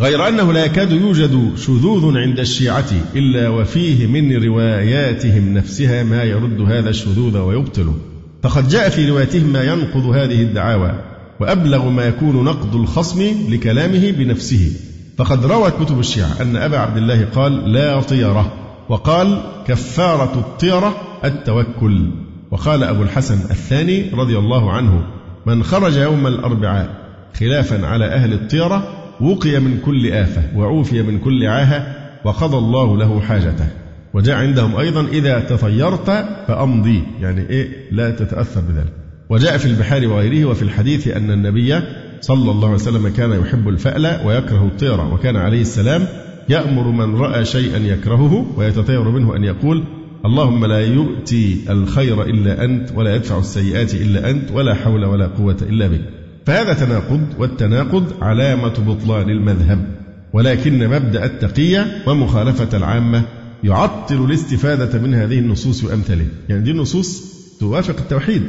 [0.00, 6.60] غير أنه لا يكاد يوجد شذوذ عند الشيعة إلا وفيه من رواياتهم نفسها ما يرد
[6.60, 7.94] هذا الشذوذ ويبطله
[8.42, 10.92] فقد جاء في رواياتهم ما ينقض هذه الدعاوى
[11.40, 14.72] وأبلغ ما يكون نقد الخصم لكلامه بنفسه.
[15.18, 18.52] فقد روت كتب الشيعة أن أبا عبد الله قال لا طيرة
[18.88, 22.10] وقال كفارة الطيرة التوكل
[22.50, 25.02] وقال أبو الحسن الثاني رضي الله عنه
[25.46, 26.94] من خرج يوم الأربعاء
[27.40, 31.86] خلافا على أهل الطيرة وقي من كل آفة وعوفي من كل عاهة
[32.24, 33.66] وقضى الله له حاجته.
[34.14, 36.10] وجاء عندهم أيضا إذا تطيرت
[36.48, 37.02] فأمضي.
[37.20, 38.92] يعني إيه؟ لا تتأثر بذلك.
[39.30, 41.80] وجاء في البحار وغيره وفي الحديث أن النبي
[42.20, 46.06] صلى الله عليه وسلم كان يحب الفأل ويكره الطيرة وكان عليه السلام
[46.48, 49.84] يأمر من رأى شيئا يكرهه ويتطير منه أن يقول
[50.24, 55.56] اللهم لا يؤتي الخير إلا أنت ولا يدفع السيئات إلا أنت ولا حول ولا قوة
[55.62, 56.17] إلا بك.
[56.48, 59.84] فهذا تناقض والتناقض علامة بطلان المذهب
[60.32, 63.22] ولكن مبدأ التقية ومخالفة العامة
[63.64, 67.22] يعطل الاستفادة من هذه النصوص وأمثالها يعني دي النصوص
[67.60, 68.42] توافق التوحيد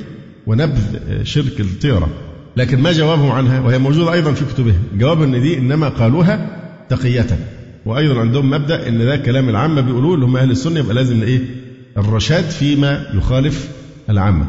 [0.47, 0.81] ونبذ
[1.23, 2.09] شرك الطيرة.
[2.57, 6.49] لكن ما جوابهم عنها؟ وهي موجودة أيضا في كتبهم جواب أن دي إنما قالوها
[6.89, 7.27] تقية.
[7.85, 11.39] وأيضا عندهم مبدأ أن ده كلام العامة بيقولوه اللي هم أهل السنة يبقى لازم إيه؟
[11.97, 13.69] الرشاد فيما يخالف
[14.09, 14.47] العامة.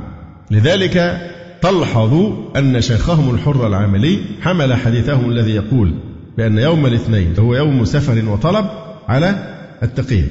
[0.50, 1.20] لذلك
[1.62, 5.94] تلحظ أن شيخهم الحر العاملي حمل حديثهم الذي يقول
[6.36, 8.66] بأن يوم الاثنين هو يوم سفر وطلب
[9.08, 10.28] على التقية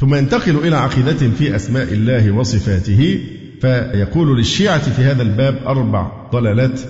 [0.00, 3.20] ثم ينتقل إلى عقيدة في أسماء الله وصفاته
[3.60, 6.80] فيقول للشيعة في هذا الباب أربع ضلالات.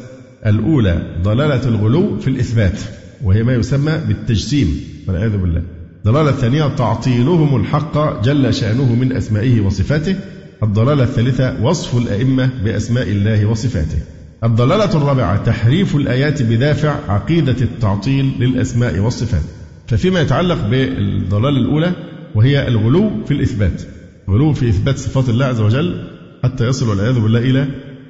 [0.46, 2.80] الأولى ضلالة الغلو في الإثبات
[3.24, 5.62] وهي ما يسمى بالتجسيم والعياذ بالله.
[5.98, 10.16] الضلالة الثانية تعطيلهم الحق جل شأنه من أسمائه وصفاته.
[10.62, 13.98] الضلالة الثالثة وصف الأئمة بأسماء الله وصفاته.
[14.44, 19.42] الضلالة الرابعة تحريف الآيات بدافع عقيدة التعطيل للأسماء والصفات.
[19.86, 21.92] ففيما يتعلق بالضلالة الأولى
[22.34, 23.82] وهي الغلو في الإثبات.
[24.30, 26.06] غلو في إثبات صفات الله عز وجل
[26.44, 27.66] حتى يصل والعياذ بالله إلى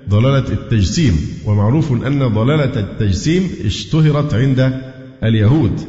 [0.08, 1.16] ضلالة التجسيم.
[1.46, 4.80] ومعروف أن ضلالة التجسيم اشتهرت عند
[5.24, 5.80] اليهود.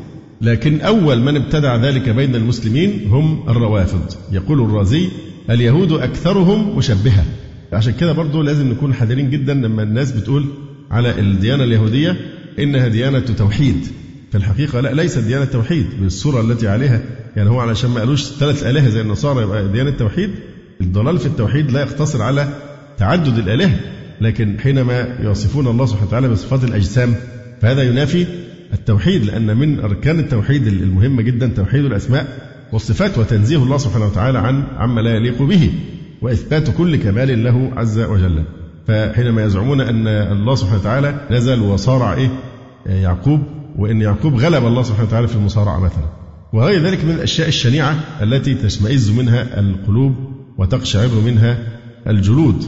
[0.42, 4.14] لكن أول من ابتدع ذلك بين المسلمين هم الروافض.
[4.32, 5.10] يقول الرازي
[5.50, 7.26] اليهود أكثرهم مشبهة.
[7.74, 10.46] عشان كده برضو لازم نكون حذرين جدا لما الناس بتقول
[10.92, 12.16] على الديانة اليهودية
[12.60, 13.76] إنها ديانة توحيد.
[14.32, 17.02] في الحقيقة لا ليست ديانة توحيد بالصورة التي عليها.
[17.36, 20.30] يعني هو علشان ما قالوش ثلاث آلهة زي النصارى يبقى ديانة توحيد
[20.82, 22.48] الضلال في التوحيد لا يقتصر على
[22.98, 23.80] تعدد الآلهة
[24.22, 27.16] لكن حينما يصفون الله سبحانه وتعالى بصفات الأجسام
[27.62, 28.26] فهذا ينافي
[28.74, 32.51] التوحيد لأن من أركان التوحيد المهمة جدا توحيد الأسماء.
[32.72, 35.72] والصفات وتنزيه الله سبحانه وتعالى عن عما لا يليق به
[36.22, 38.44] وإثبات كل كمال له عز وجل.
[38.88, 42.30] فحينما يزعمون أن الله سبحانه وتعالى نزل وصارع إيه؟
[42.86, 43.40] يعقوب
[43.78, 46.06] وأن يعقوب غلب الله سبحانه وتعالى في المصارعة مثلا.
[46.54, 50.16] وغير ذلك من الأشياء الشنيعة التي تشمئز منها القلوب
[50.58, 51.58] وتقشعر منها
[52.08, 52.64] الجلود.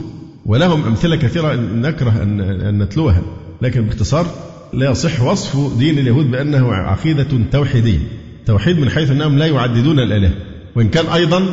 [0.46, 3.22] ولهم أمثلة كثيرة نكره أن نتلوها
[3.62, 4.26] لكن باختصار
[4.72, 8.23] لا يصح وصف دين اليهود بأنه عقيدة توحيدية.
[8.46, 10.32] توحيد من حيث أنهم لا يعددون الآلهة.
[10.76, 11.44] وإن كان أيضا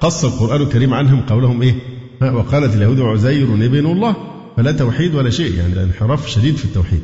[0.00, 1.74] قص القرآن الكريم عنهم قولهم إيه؟
[2.22, 4.16] وقالت اليهود عزير ابن الله
[4.56, 7.00] فلا توحيد ولا شيء يعني انحراف شديد في التوحيد.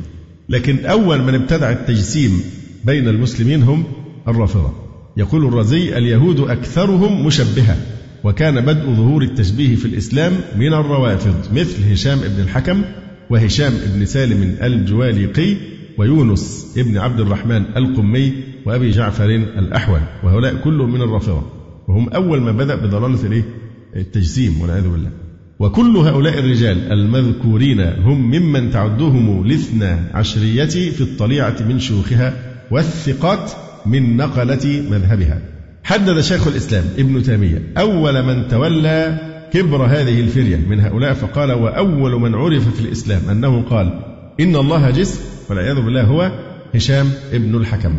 [0.49, 2.41] لكن أول من ابتدع التجسيم
[2.85, 3.83] بين المسلمين هم
[4.27, 4.71] الرافضة.
[5.17, 7.77] يقول الرازي اليهود أكثرهم مشبهة
[8.23, 12.81] وكان بدء ظهور التشبيه في الإسلام من الروافض مثل هشام بن الحكم
[13.29, 15.55] وهشام بن سالم الجواليقي
[15.97, 18.33] ويونس بن عبد الرحمن القمي
[18.65, 21.43] وأبي جعفر الأحول وهؤلاء كلهم من الرافضة
[21.87, 23.43] وهم أول ما بدأ بضلالة الإيه؟
[23.95, 25.09] التجسيم والعياذ بالله
[25.59, 32.33] وكل هؤلاء الرجال المذكورين هم ممن تعدهم الاثنى عشرية في الطليعة من شيوخها
[32.71, 33.51] والثقات
[33.85, 35.41] من نقلة مذهبها
[35.83, 39.19] حدد شيخ الإسلام ابن تيمية أول من تولى
[39.53, 43.99] كبر هذه الفرية من هؤلاء فقال وأول من عرف في الإسلام أنه قال
[44.39, 46.31] إن الله جسم والعياذ بالله هو
[46.75, 47.93] هشام ابن الحكم.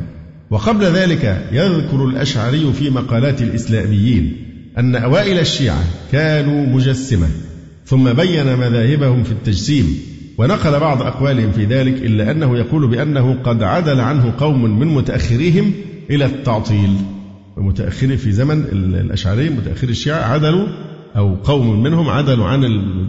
[0.50, 4.36] وقبل ذلك يذكر الأشعري في مقالات الإسلاميين
[4.78, 7.28] أن أوائل الشيعة كانوا مجسمة
[7.86, 9.98] ثم بين مذاهبهم في التجسيم
[10.38, 15.72] ونقل بعض أقوالهم في ذلك إلا أنه يقول بأنه قد عدل عنه قوم من متأخريهم
[16.10, 16.90] إلى التعطيل.
[17.56, 20.66] متأخرين في زمن الأشعري متأخر الشيعة عدلوا
[21.16, 22.60] أو قوم منهم عدلوا عن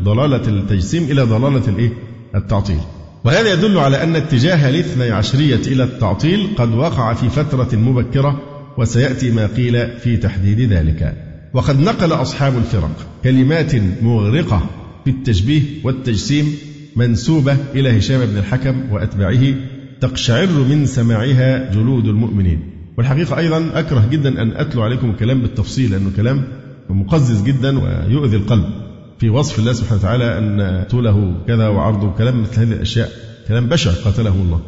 [0.04, 1.90] ضلالة التجسيم إلى ضلالة الإيه؟
[2.36, 2.80] التعطيل.
[3.26, 8.42] وهذا يدل على أن اتجاه الاثني عشرية إلى التعطيل قد وقع في فترة مبكرة
[8.78, 11.16] وسيأتي ما قيل في تحديد ذلك.
[11.54, 14.70] وقد نقل أصحاب الفرق كلمات مغرقة
[15.06, 16.58] في التشبيه والتجسيم
[16.96, 19.54] منسوبة إلى هشام بن الحكم وأتباعه
[20.02, 22.60] تقشعر من سماعها جلود المؤمنين.
[22.98, 26.44] والحقيقة أيضا أكره جدا أن أتلو عليكم الكلام بالتفصيل لأنه كلام
[26.90, 28.89] مقزز جدا ويؤذي القلب.
[29.20, 33.10] في وصف الله سبحانه وتعالى أن طوله كذا وعرضه كلام مثل هذه الأشياء
[33.48, 34.62] كلام بشع قتله الله.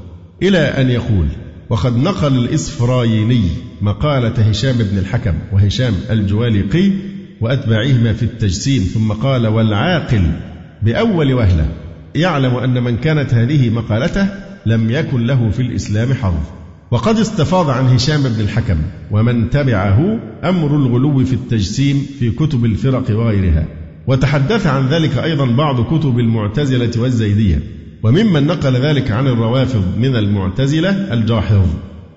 [0.43, 1.27] إلى أن يقول
[1.69, 3.43] وقد نقل الإسفرايني
[3.81, 6.91] مقالة هشام بن الحكم وهشام الجواليقي
[7.41, 10.31] وأتباعهما في التجسيم ثم قال والعاقل
[10.81, 11.65] بأول وهلة
[12.15, 14.27] يعلم أن من كانت هذه مقالته
[14.65, 16.33] لم يكن له في الإسلام حظ
[16.91, 18.77] وقد استفاض عن هشام بن الحكم
[19.11, 23.80] ومن تبعه أمر الغلو في التجسيم في كتب الفرق وغيرها.
[24.07, 27.59] وتحدث عن ذلك أيضا بعض كتب المعتزلة والزيدية
[28.03, 31.65] وممن نقل ذلك عن الروافض من المعتزلة الجاحظ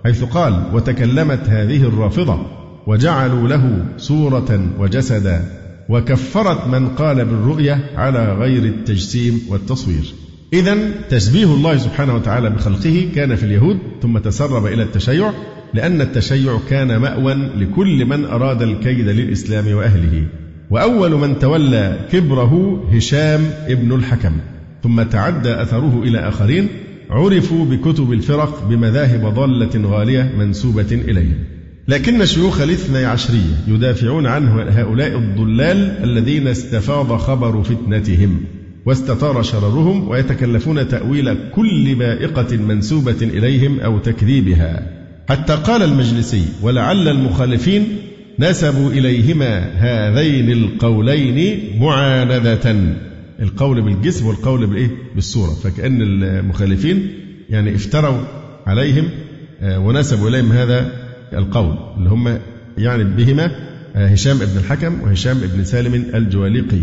[0.05, 2.47] حيث قال وتكلمت هذه الرافضة
[2.87, 5.45] وجعلوا له صورة وجسدا
[5.89, 10.15] وكفرت من قال بالرؤية على غير التجسيم والتصوير.
[10.53, 10.77] إذا
[11.11, 15.33] تشبيه الله سبحانه وتعالى بخلقه كان في اليهود ثم تسرب إلى التشيع
[15.75, 20.27] لأن التشيع كان مأوى لكل من أراد الكيد للإسلام وأهله.
[20.71, 24.33] وأول من تولى كبره هشام ابن الحكم
[24.83, 26.69] ثم تعدى أثره إلى آخرين
[27.11, 31.39] عرفوا بكتب الفرق بمذاهب ضالة غالية منسوبة إليهم.
[31.89, 38.41] لكن الشيوخ الاثني عشرية يدافعون عن هؤلاء الضلال الذين استفاض خبر فتنتهم
[38.87, 44.91] واستطار شررهم ويتكلفون تأويل كل بائقة منسوبة إليهم أو تكذيبها.
[45.29, 47.87] حتى قال المجلسي ولعل المخالفين
[48.39, 52.77] نسبوا إليهما هذين القولين معاندة.
[53.43, 55.51] القول بالجسم والقول بالإيه؟ بالصورة.
[55.51, 57.09] فكأن المخالفين
[57.51, 58.21] يعني افتروا
[58.67, 59.09] عليهم
[59.63, 60.91] آه، ونسبوا إليهم هذا
[61.33, 62.39] القول اللي هم
[62.79, 63.51] يعني بهما
[63.97, 66.83] آه، هشام بن الحكم وهشام بن سالم الجواليقي.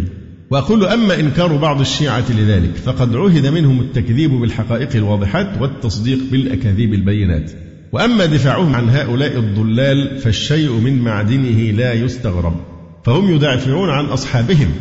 [0.52, 7.52] وأقول أما إنكار بعض الشيعة لذلك فقد عهد منهم التكذيب بالحقائق الواضحات والتصديق بالأكاذيب البينات.
[7.92, 12.56] وأما دفاعهم عن هؤلاء الضلال فالشيء من معدنه لا يستغرب
[13.04, 14.72] فهم يدافعون عن أصحابهم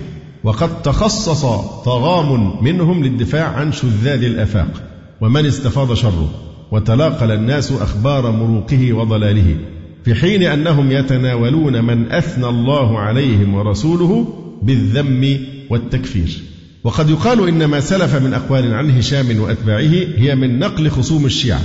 [0.45, 1.45] وقد تخصص
[1.85, 4.83] طغام منهم للدفاع عن شذاذ الآفاق
[5.21, 6.31] ومن استفاض شره
[6.73, 9.57] وتلاقل الناس أخبار مروقه وضلاله
[10.05, 15.39] في حين أنهم يتناولون من أثنى الله عليهم ورسوله بالذم
[15.71, 16.43] والتكفير.
[16.85, 21.61] وقد يقال إن ما سلف من أقوال عن هشام وأتباعه هي من نقل خصوم الشيعة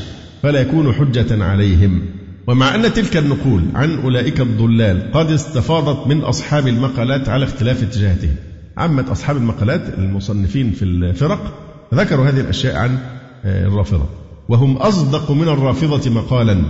[0.45, 2.01] فلا يكون حجة عليهم.
[2.47, 8.35] ومع أن تلك النقول عن أولئك الضلال قد استفاضت من أصحاب المقالات على اختلاف اتجاهاتهم.
[8.77, 11.53] عامة أصحاب المقالات المصنفين في الفرق
[11.93, 12.97] ذكروا هذه الأشياء عن
[13.45, 14.05] آه، الرافضة.
[14.49, 16.61] وهم أصدق من الرافضة مقالا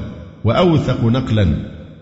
[0.44, 1.48] وأوثق نقلا.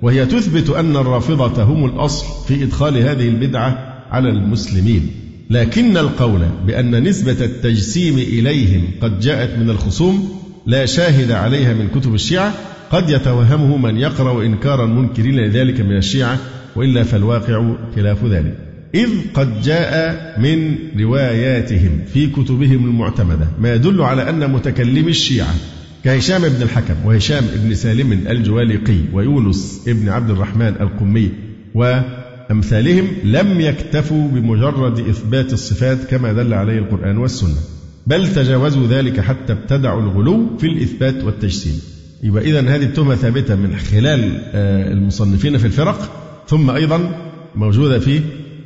[0.02, 5.12] وهي تثبت أن الرافضة هم الأصل في إدخال هذه البدعة على المسلمين.
[5.50, 12.14] لكن القول بأن نسبة التجسيم إليهم قد جاءت من الخصوم لا شاهد عليها من كتب
[12.14, 12.54] الشيعة
[12.92, 16.38] قد يتوهمه من يقرأ إنكارا منكرين لذلك من الشيعة
[16.76, 18.58] وإلا فالواقع خلاف ذلك.
[18.96, 25.56] إذ قد جاء من رواياتهم في كتبهم المعتمدة ما يدل على أن متكلم الشيعة
[26.04, 31.30] كهشام بن الحكم وهشام بن سالم الجوالقي ويونس بن عبد الرحمن القمي
[31.74, 37.73] وأمثالهم لم يكتفوا بمجرد إثبات الصفات كما دل عليه القرآن والسنة.
[38.08, 41.82] بل تجاوزوا ذلك حتى ابتدعوا الغلو في الإثبات والتجسيم.
[42.24, 46.12] يبقى إذا هذه التهمة ثابتة من خلال آه، المصنفين في الفرق
[46.48, 47.16] ثم أيضا
[47.56, 48.22] موجودة في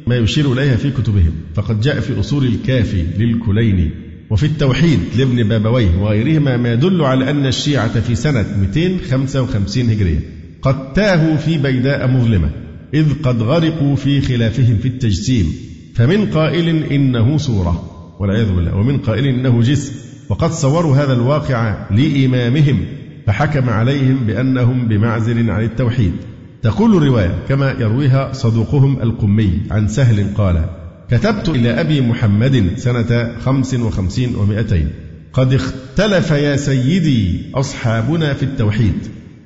[0.07, 1.31] ما يشير إليها في كتبهم.
[1.55, 3.91] فقد جاء في أصول الكافي للكليني
[4.29, 10.19] وفي التوحيد لابن بابويه وغيرهما ما يدل على أن الشيعة في سنة 255 هجرية
[10.61, 12.49] قد تاهوا في بيداء مظلمة
[12.93, 15.53] إذ قد غرقوا في خلافهم في التجسيم.
[15.95, 18.75] فمن قائل إنه صورة والعياذ بالله.
[18.75, 19.93] ومن قائل إنه جسم
[20.29, 22.85] وقد صوروا هذا الواقع لإمامهم
[23.27, 26.13] فحكم عليهم بأنهم بمعزل عن التوحيد.
[26.61, 30.65] تقول الرواية كما يرويها صدوقهم القمي عن سهل قال
[31.11, 34.89] كتبت إلى أبي محمد سنة خمس وخمسين ومائتين
[35.33, 38.93] قد اختلف يا سيدي أصحابنا في التوحيد.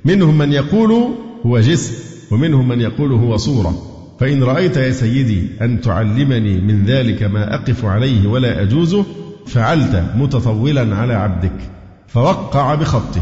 [0.04, 1.08] منهم من يقول
[1.46, 1.94] هو جسم
[2.30, 3.91] ومنهم من يقول هو صورة.
[4.22, 9.04] فإن رأيت يا سيدي أن تعلمني من ذلك ما أقف عليه ولا أجوزه
[9.46, 11.70] فعلت متطولا على عبدك
[12.08, 13.20] فوقع بخطه.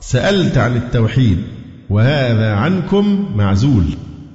[0.00, 1.38] سألت عن التوحيد
[1.90, 3.84] وهذا عنكم معزول.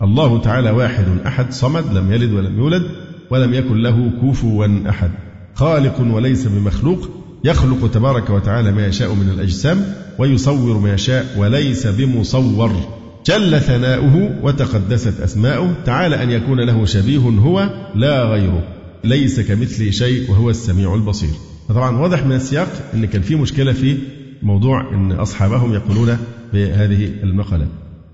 [0.01, 2.83] الله تعالى واحد أحد صمد لم يلد ولم يولد
[3.29, 5.11] ولم يكن له كفوا أحد.
[5.55, 7.09] خالق وليس بمخلوق
[7.43, 9.85] يخلق تبارك وتعالى ما يشاء من الأجسام
[10.17, 13.02] ويصور ما يشاء وليس بمصور.
[13.25, 15.73] جل ثناؤه وتقدست أسماؤه.
[15.85, 18.63] تعالى أن يكون له شبيه هو لا غيره.
[19.03, 21.29] ليس كمثله شيء وهو السميع البصير.
[21.69, 23.97] طبعا واضح من السياق أن كان في مشكلة في
[24.41, 26.17] موضوع أن أصحابهم يقولون
[26.53, 27.67] بهذه المقالة.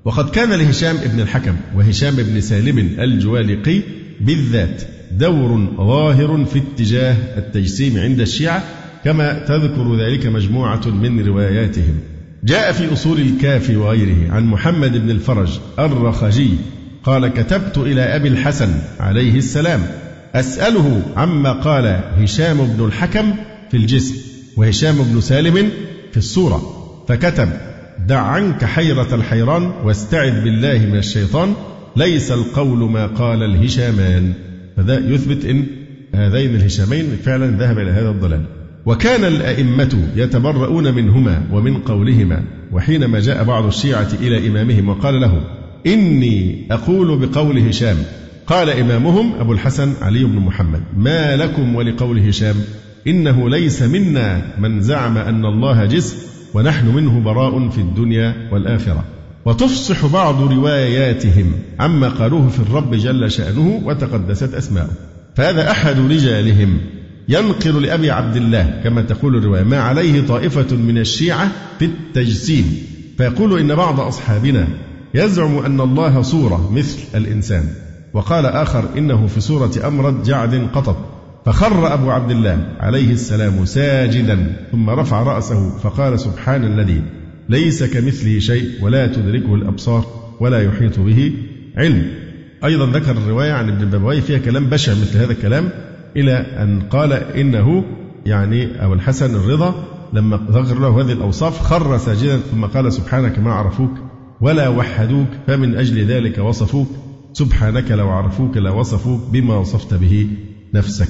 [0.06, 3.82] وقد كان لهشام بن الحكم وهشام بن سالم الجوالقي
[4.22, 4.82] بالذات
[5.12, 8.64] دور ظاهر في اتجاه التجسيم عند الشيعة
[9.04, 12.00] كما تذكر ذلك مجموعة من رواياتهم.
[12.44, 16.50] جاء في أصول الكافي وغيره عن محمد بن الفرج الرخجي
[17.04, 18.70] قال كتبت إلى أبي الحسن
[19.00, 19.82] عليه السلام
[20.36, 23.34] أسأله عما قال هشام بن الحكم
[23.72, 24.16] في الجسم
[24.58, 25.70] وهشام بن سالم
[26.12, 26.62] في الصورة
[27.08, 27.50] فكتب
[28.08, 31.54] دع عنك حيرة الحيران واستعذ بالله من الشيطان
[31.96, 34.34] ليس القول ما قال الهشامان
[34.78, 35.66] فذا يثبت أن
[36.16, 43.44] هذين الهشامين فعلا ذهب إلى هذا الضلال وكان الأئمة يتبرؤون منهما ومن قولهما وحينما جاء
[43.44, 45.42] بعض الشيعة إلى إمامهم وقال له
[45.88, 47.98] إني أقول بقول هشام.
[48.48, 52.56] قال إمامهم أبو الحسن علي بن محمد ما لكم ولقول هشام؟
[53.08, 56.18] إنه ليس منا من زعم أن الله جسم
[56.54, 59.04] ونحن منه براء في الدنيا والآخرة.
[59.46, 64.92] وتفصح بعض رواياتهم عما قالوه في الرب جل شأنه وتقدست أسماؤه.
[65.36, 66.78] فهذا أحد رجالهم
[67.30, 72.78] ينقل لأبي عبد الله كما تقول الرواية ما عليه طائفة من الشيعة في التجسيم.
[73.18, 74.68] فيقول إن بعض أصحابنا
[75.14, 77.64] يزعم أن الله صورة مثل الإنسان.
[78.14, 80.98] وقال آخر إنه في صورة أمرد جعد قطط
[81.46, 87.02] فخر أبو عبد الله عليه السلام ساجدا ثم رفع رأسه فقال سبحان الذي
[87.50, 90.06] ليس كمثله شيء ولا تدركه الأبصار
[90.40, 91.34] ولا يحيط به
[91.78, 92.12] علم.
[92.64, 95.70] أيضا ذكر الرواية عن ابن بابوي فيها كلام بشع مثل هذا الكلام.
[96.16, 97.84] إلى أن قال إنه
[98.26, 99.76] يعني أبو الحسن الرضا
[100.14, 103.92] لما ذكر له هذه الأوصاف خر ساجدا ثم قال سبحانك ما عرفوك
[104.42, 106.88] ولا وحدوك فمن أجل ذلك وصفوك.
[107.34, 110.28] سبحانك لو عرفوك لوصفوك بما وصفت به
[110.74, 111.10] نفسك.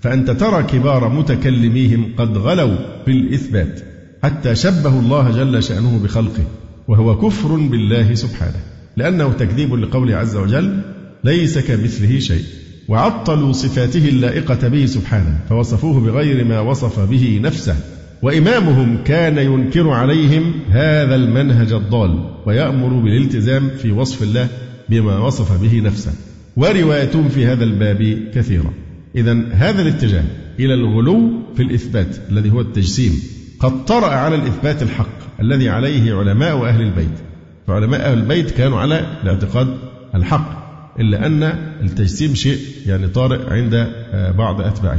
[0.00, 3.80] فأنت ترى كبار متكلميهم قد غلوا في الإثبات
[4.22, 6.44] حتى شبهوا الله جل شأنه بخلقه
[6.88, 8.60] وهو كفر بالله سبحانه
[8.96, 10.80] لأنه تكذيب لقوله عز وجل
[11.24, 12.44] ليس كمثله شيء.
[12.88, 17.76] وعطلوا صفاته اللائقة به سبحانه فوصفوه بغير ما وصف به نفسه
[18.22, 24.48] وإمامهم كان ينكر عليهم هذا المنهج الضال ويأمر بالالتزام في وصف الله
[24.88, 26.12] بما وصف به نفسه.
[26.56, 28.72] وروايتهم في هذا الباب كثيرة.
[29.16, 30.24] إذا هذا الاتجاه
[30.60, 33.12] إلى الغلو في الإثبات الذي هو التجسيم
[33.60, 37.18] قد طرأ على الإثبات الحق الذي عليه علماء أهل البيت.
[37.66, 39.76] فعلماء أهل البيت كانوا على الاعتقاد
[40.14, 40.65] الحق.
[41.00, 41.42] إلا أن
[41.82, 44.98] التجسيم شيء يعني طارئ عند آه، بعض أتباعه.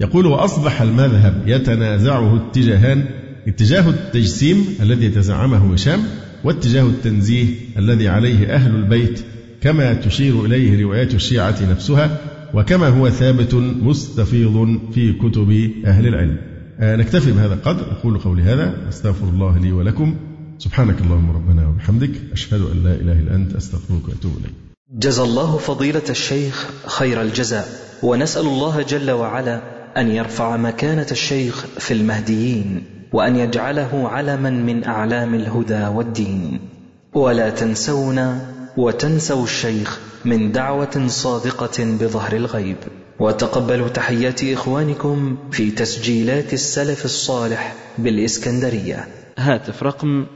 [0.00, 3.04] يقول وأصبح المذهب يتنازعه اتجاهان
[3.48, 6.00] اتجاه التجسيم الذي يتزعمه هشام
[6.44, 7.46] واتجاه التنزيه
[7.78, 9.24] الذي عليه أهل البيت
[9.60, 12.18] كما تشير إليه روايات الشيعة نفسها
[12.54, 16.36] وكما هو ثابت مستفيض في كتب أهل العلم.
[16.80, 17.92] آه نكتفي بهذا القدر.
[17.92, 18.88] أقول قولي هذا.
[18.88, 20.16] أستغفر الله لي ولكم.
[20.58, 22.10] سبحانك اللهم ربنا وبحمدك.
[22.32, 23.54] أشهد أن لا إله إلا أنت.
[23.54, 24.63] أستغفرك وأتوب إليك.
[24.96, 27.68] جزى الله فضيلة الشيخ خير الجزاء
[28.02, 29.60] ونسأل الله جل وعلا
[29.96, 36.60] أن يرفع مكانة الشيخ في المهديين وأن يجعله علما من أعلام الهدى والدين.
[37.14, 42.76] ولا تنسونا وتنسوا الشيخ من دعوة صادقة بظهر الغيب.
[43.20, 49.08] وتقبلوا تحيات إخوانكم في تسجيلات السلف الصالح بالإسكندرية.
[49.38, 50.26] هاتف رقم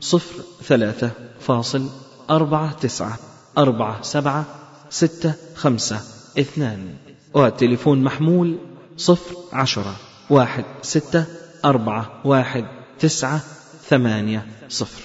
[0.00, 1.10] صفر ثلاثة
[1.40, 1.88] فاصل
[2.30, 3.18] أربعة تسعة.
[3.58, 4.44] أربعة سبعة
[4.90, 6.00] ستة خمسة
[6.38, 6.94] اثنان.
[7.34, 8.58] وتليفون محمول
[8.96, 9.96] صفر عشرة
[10.30, 11.24] واحد ستة
[11.64, 12.64] أربعة واحد
[12.98, 13.40] تسعة
[13.88, 15.02] ثمانية صفر.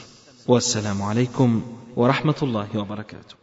[0.47, 3.40] والسلام عليكم ورحمة الله وبركاته.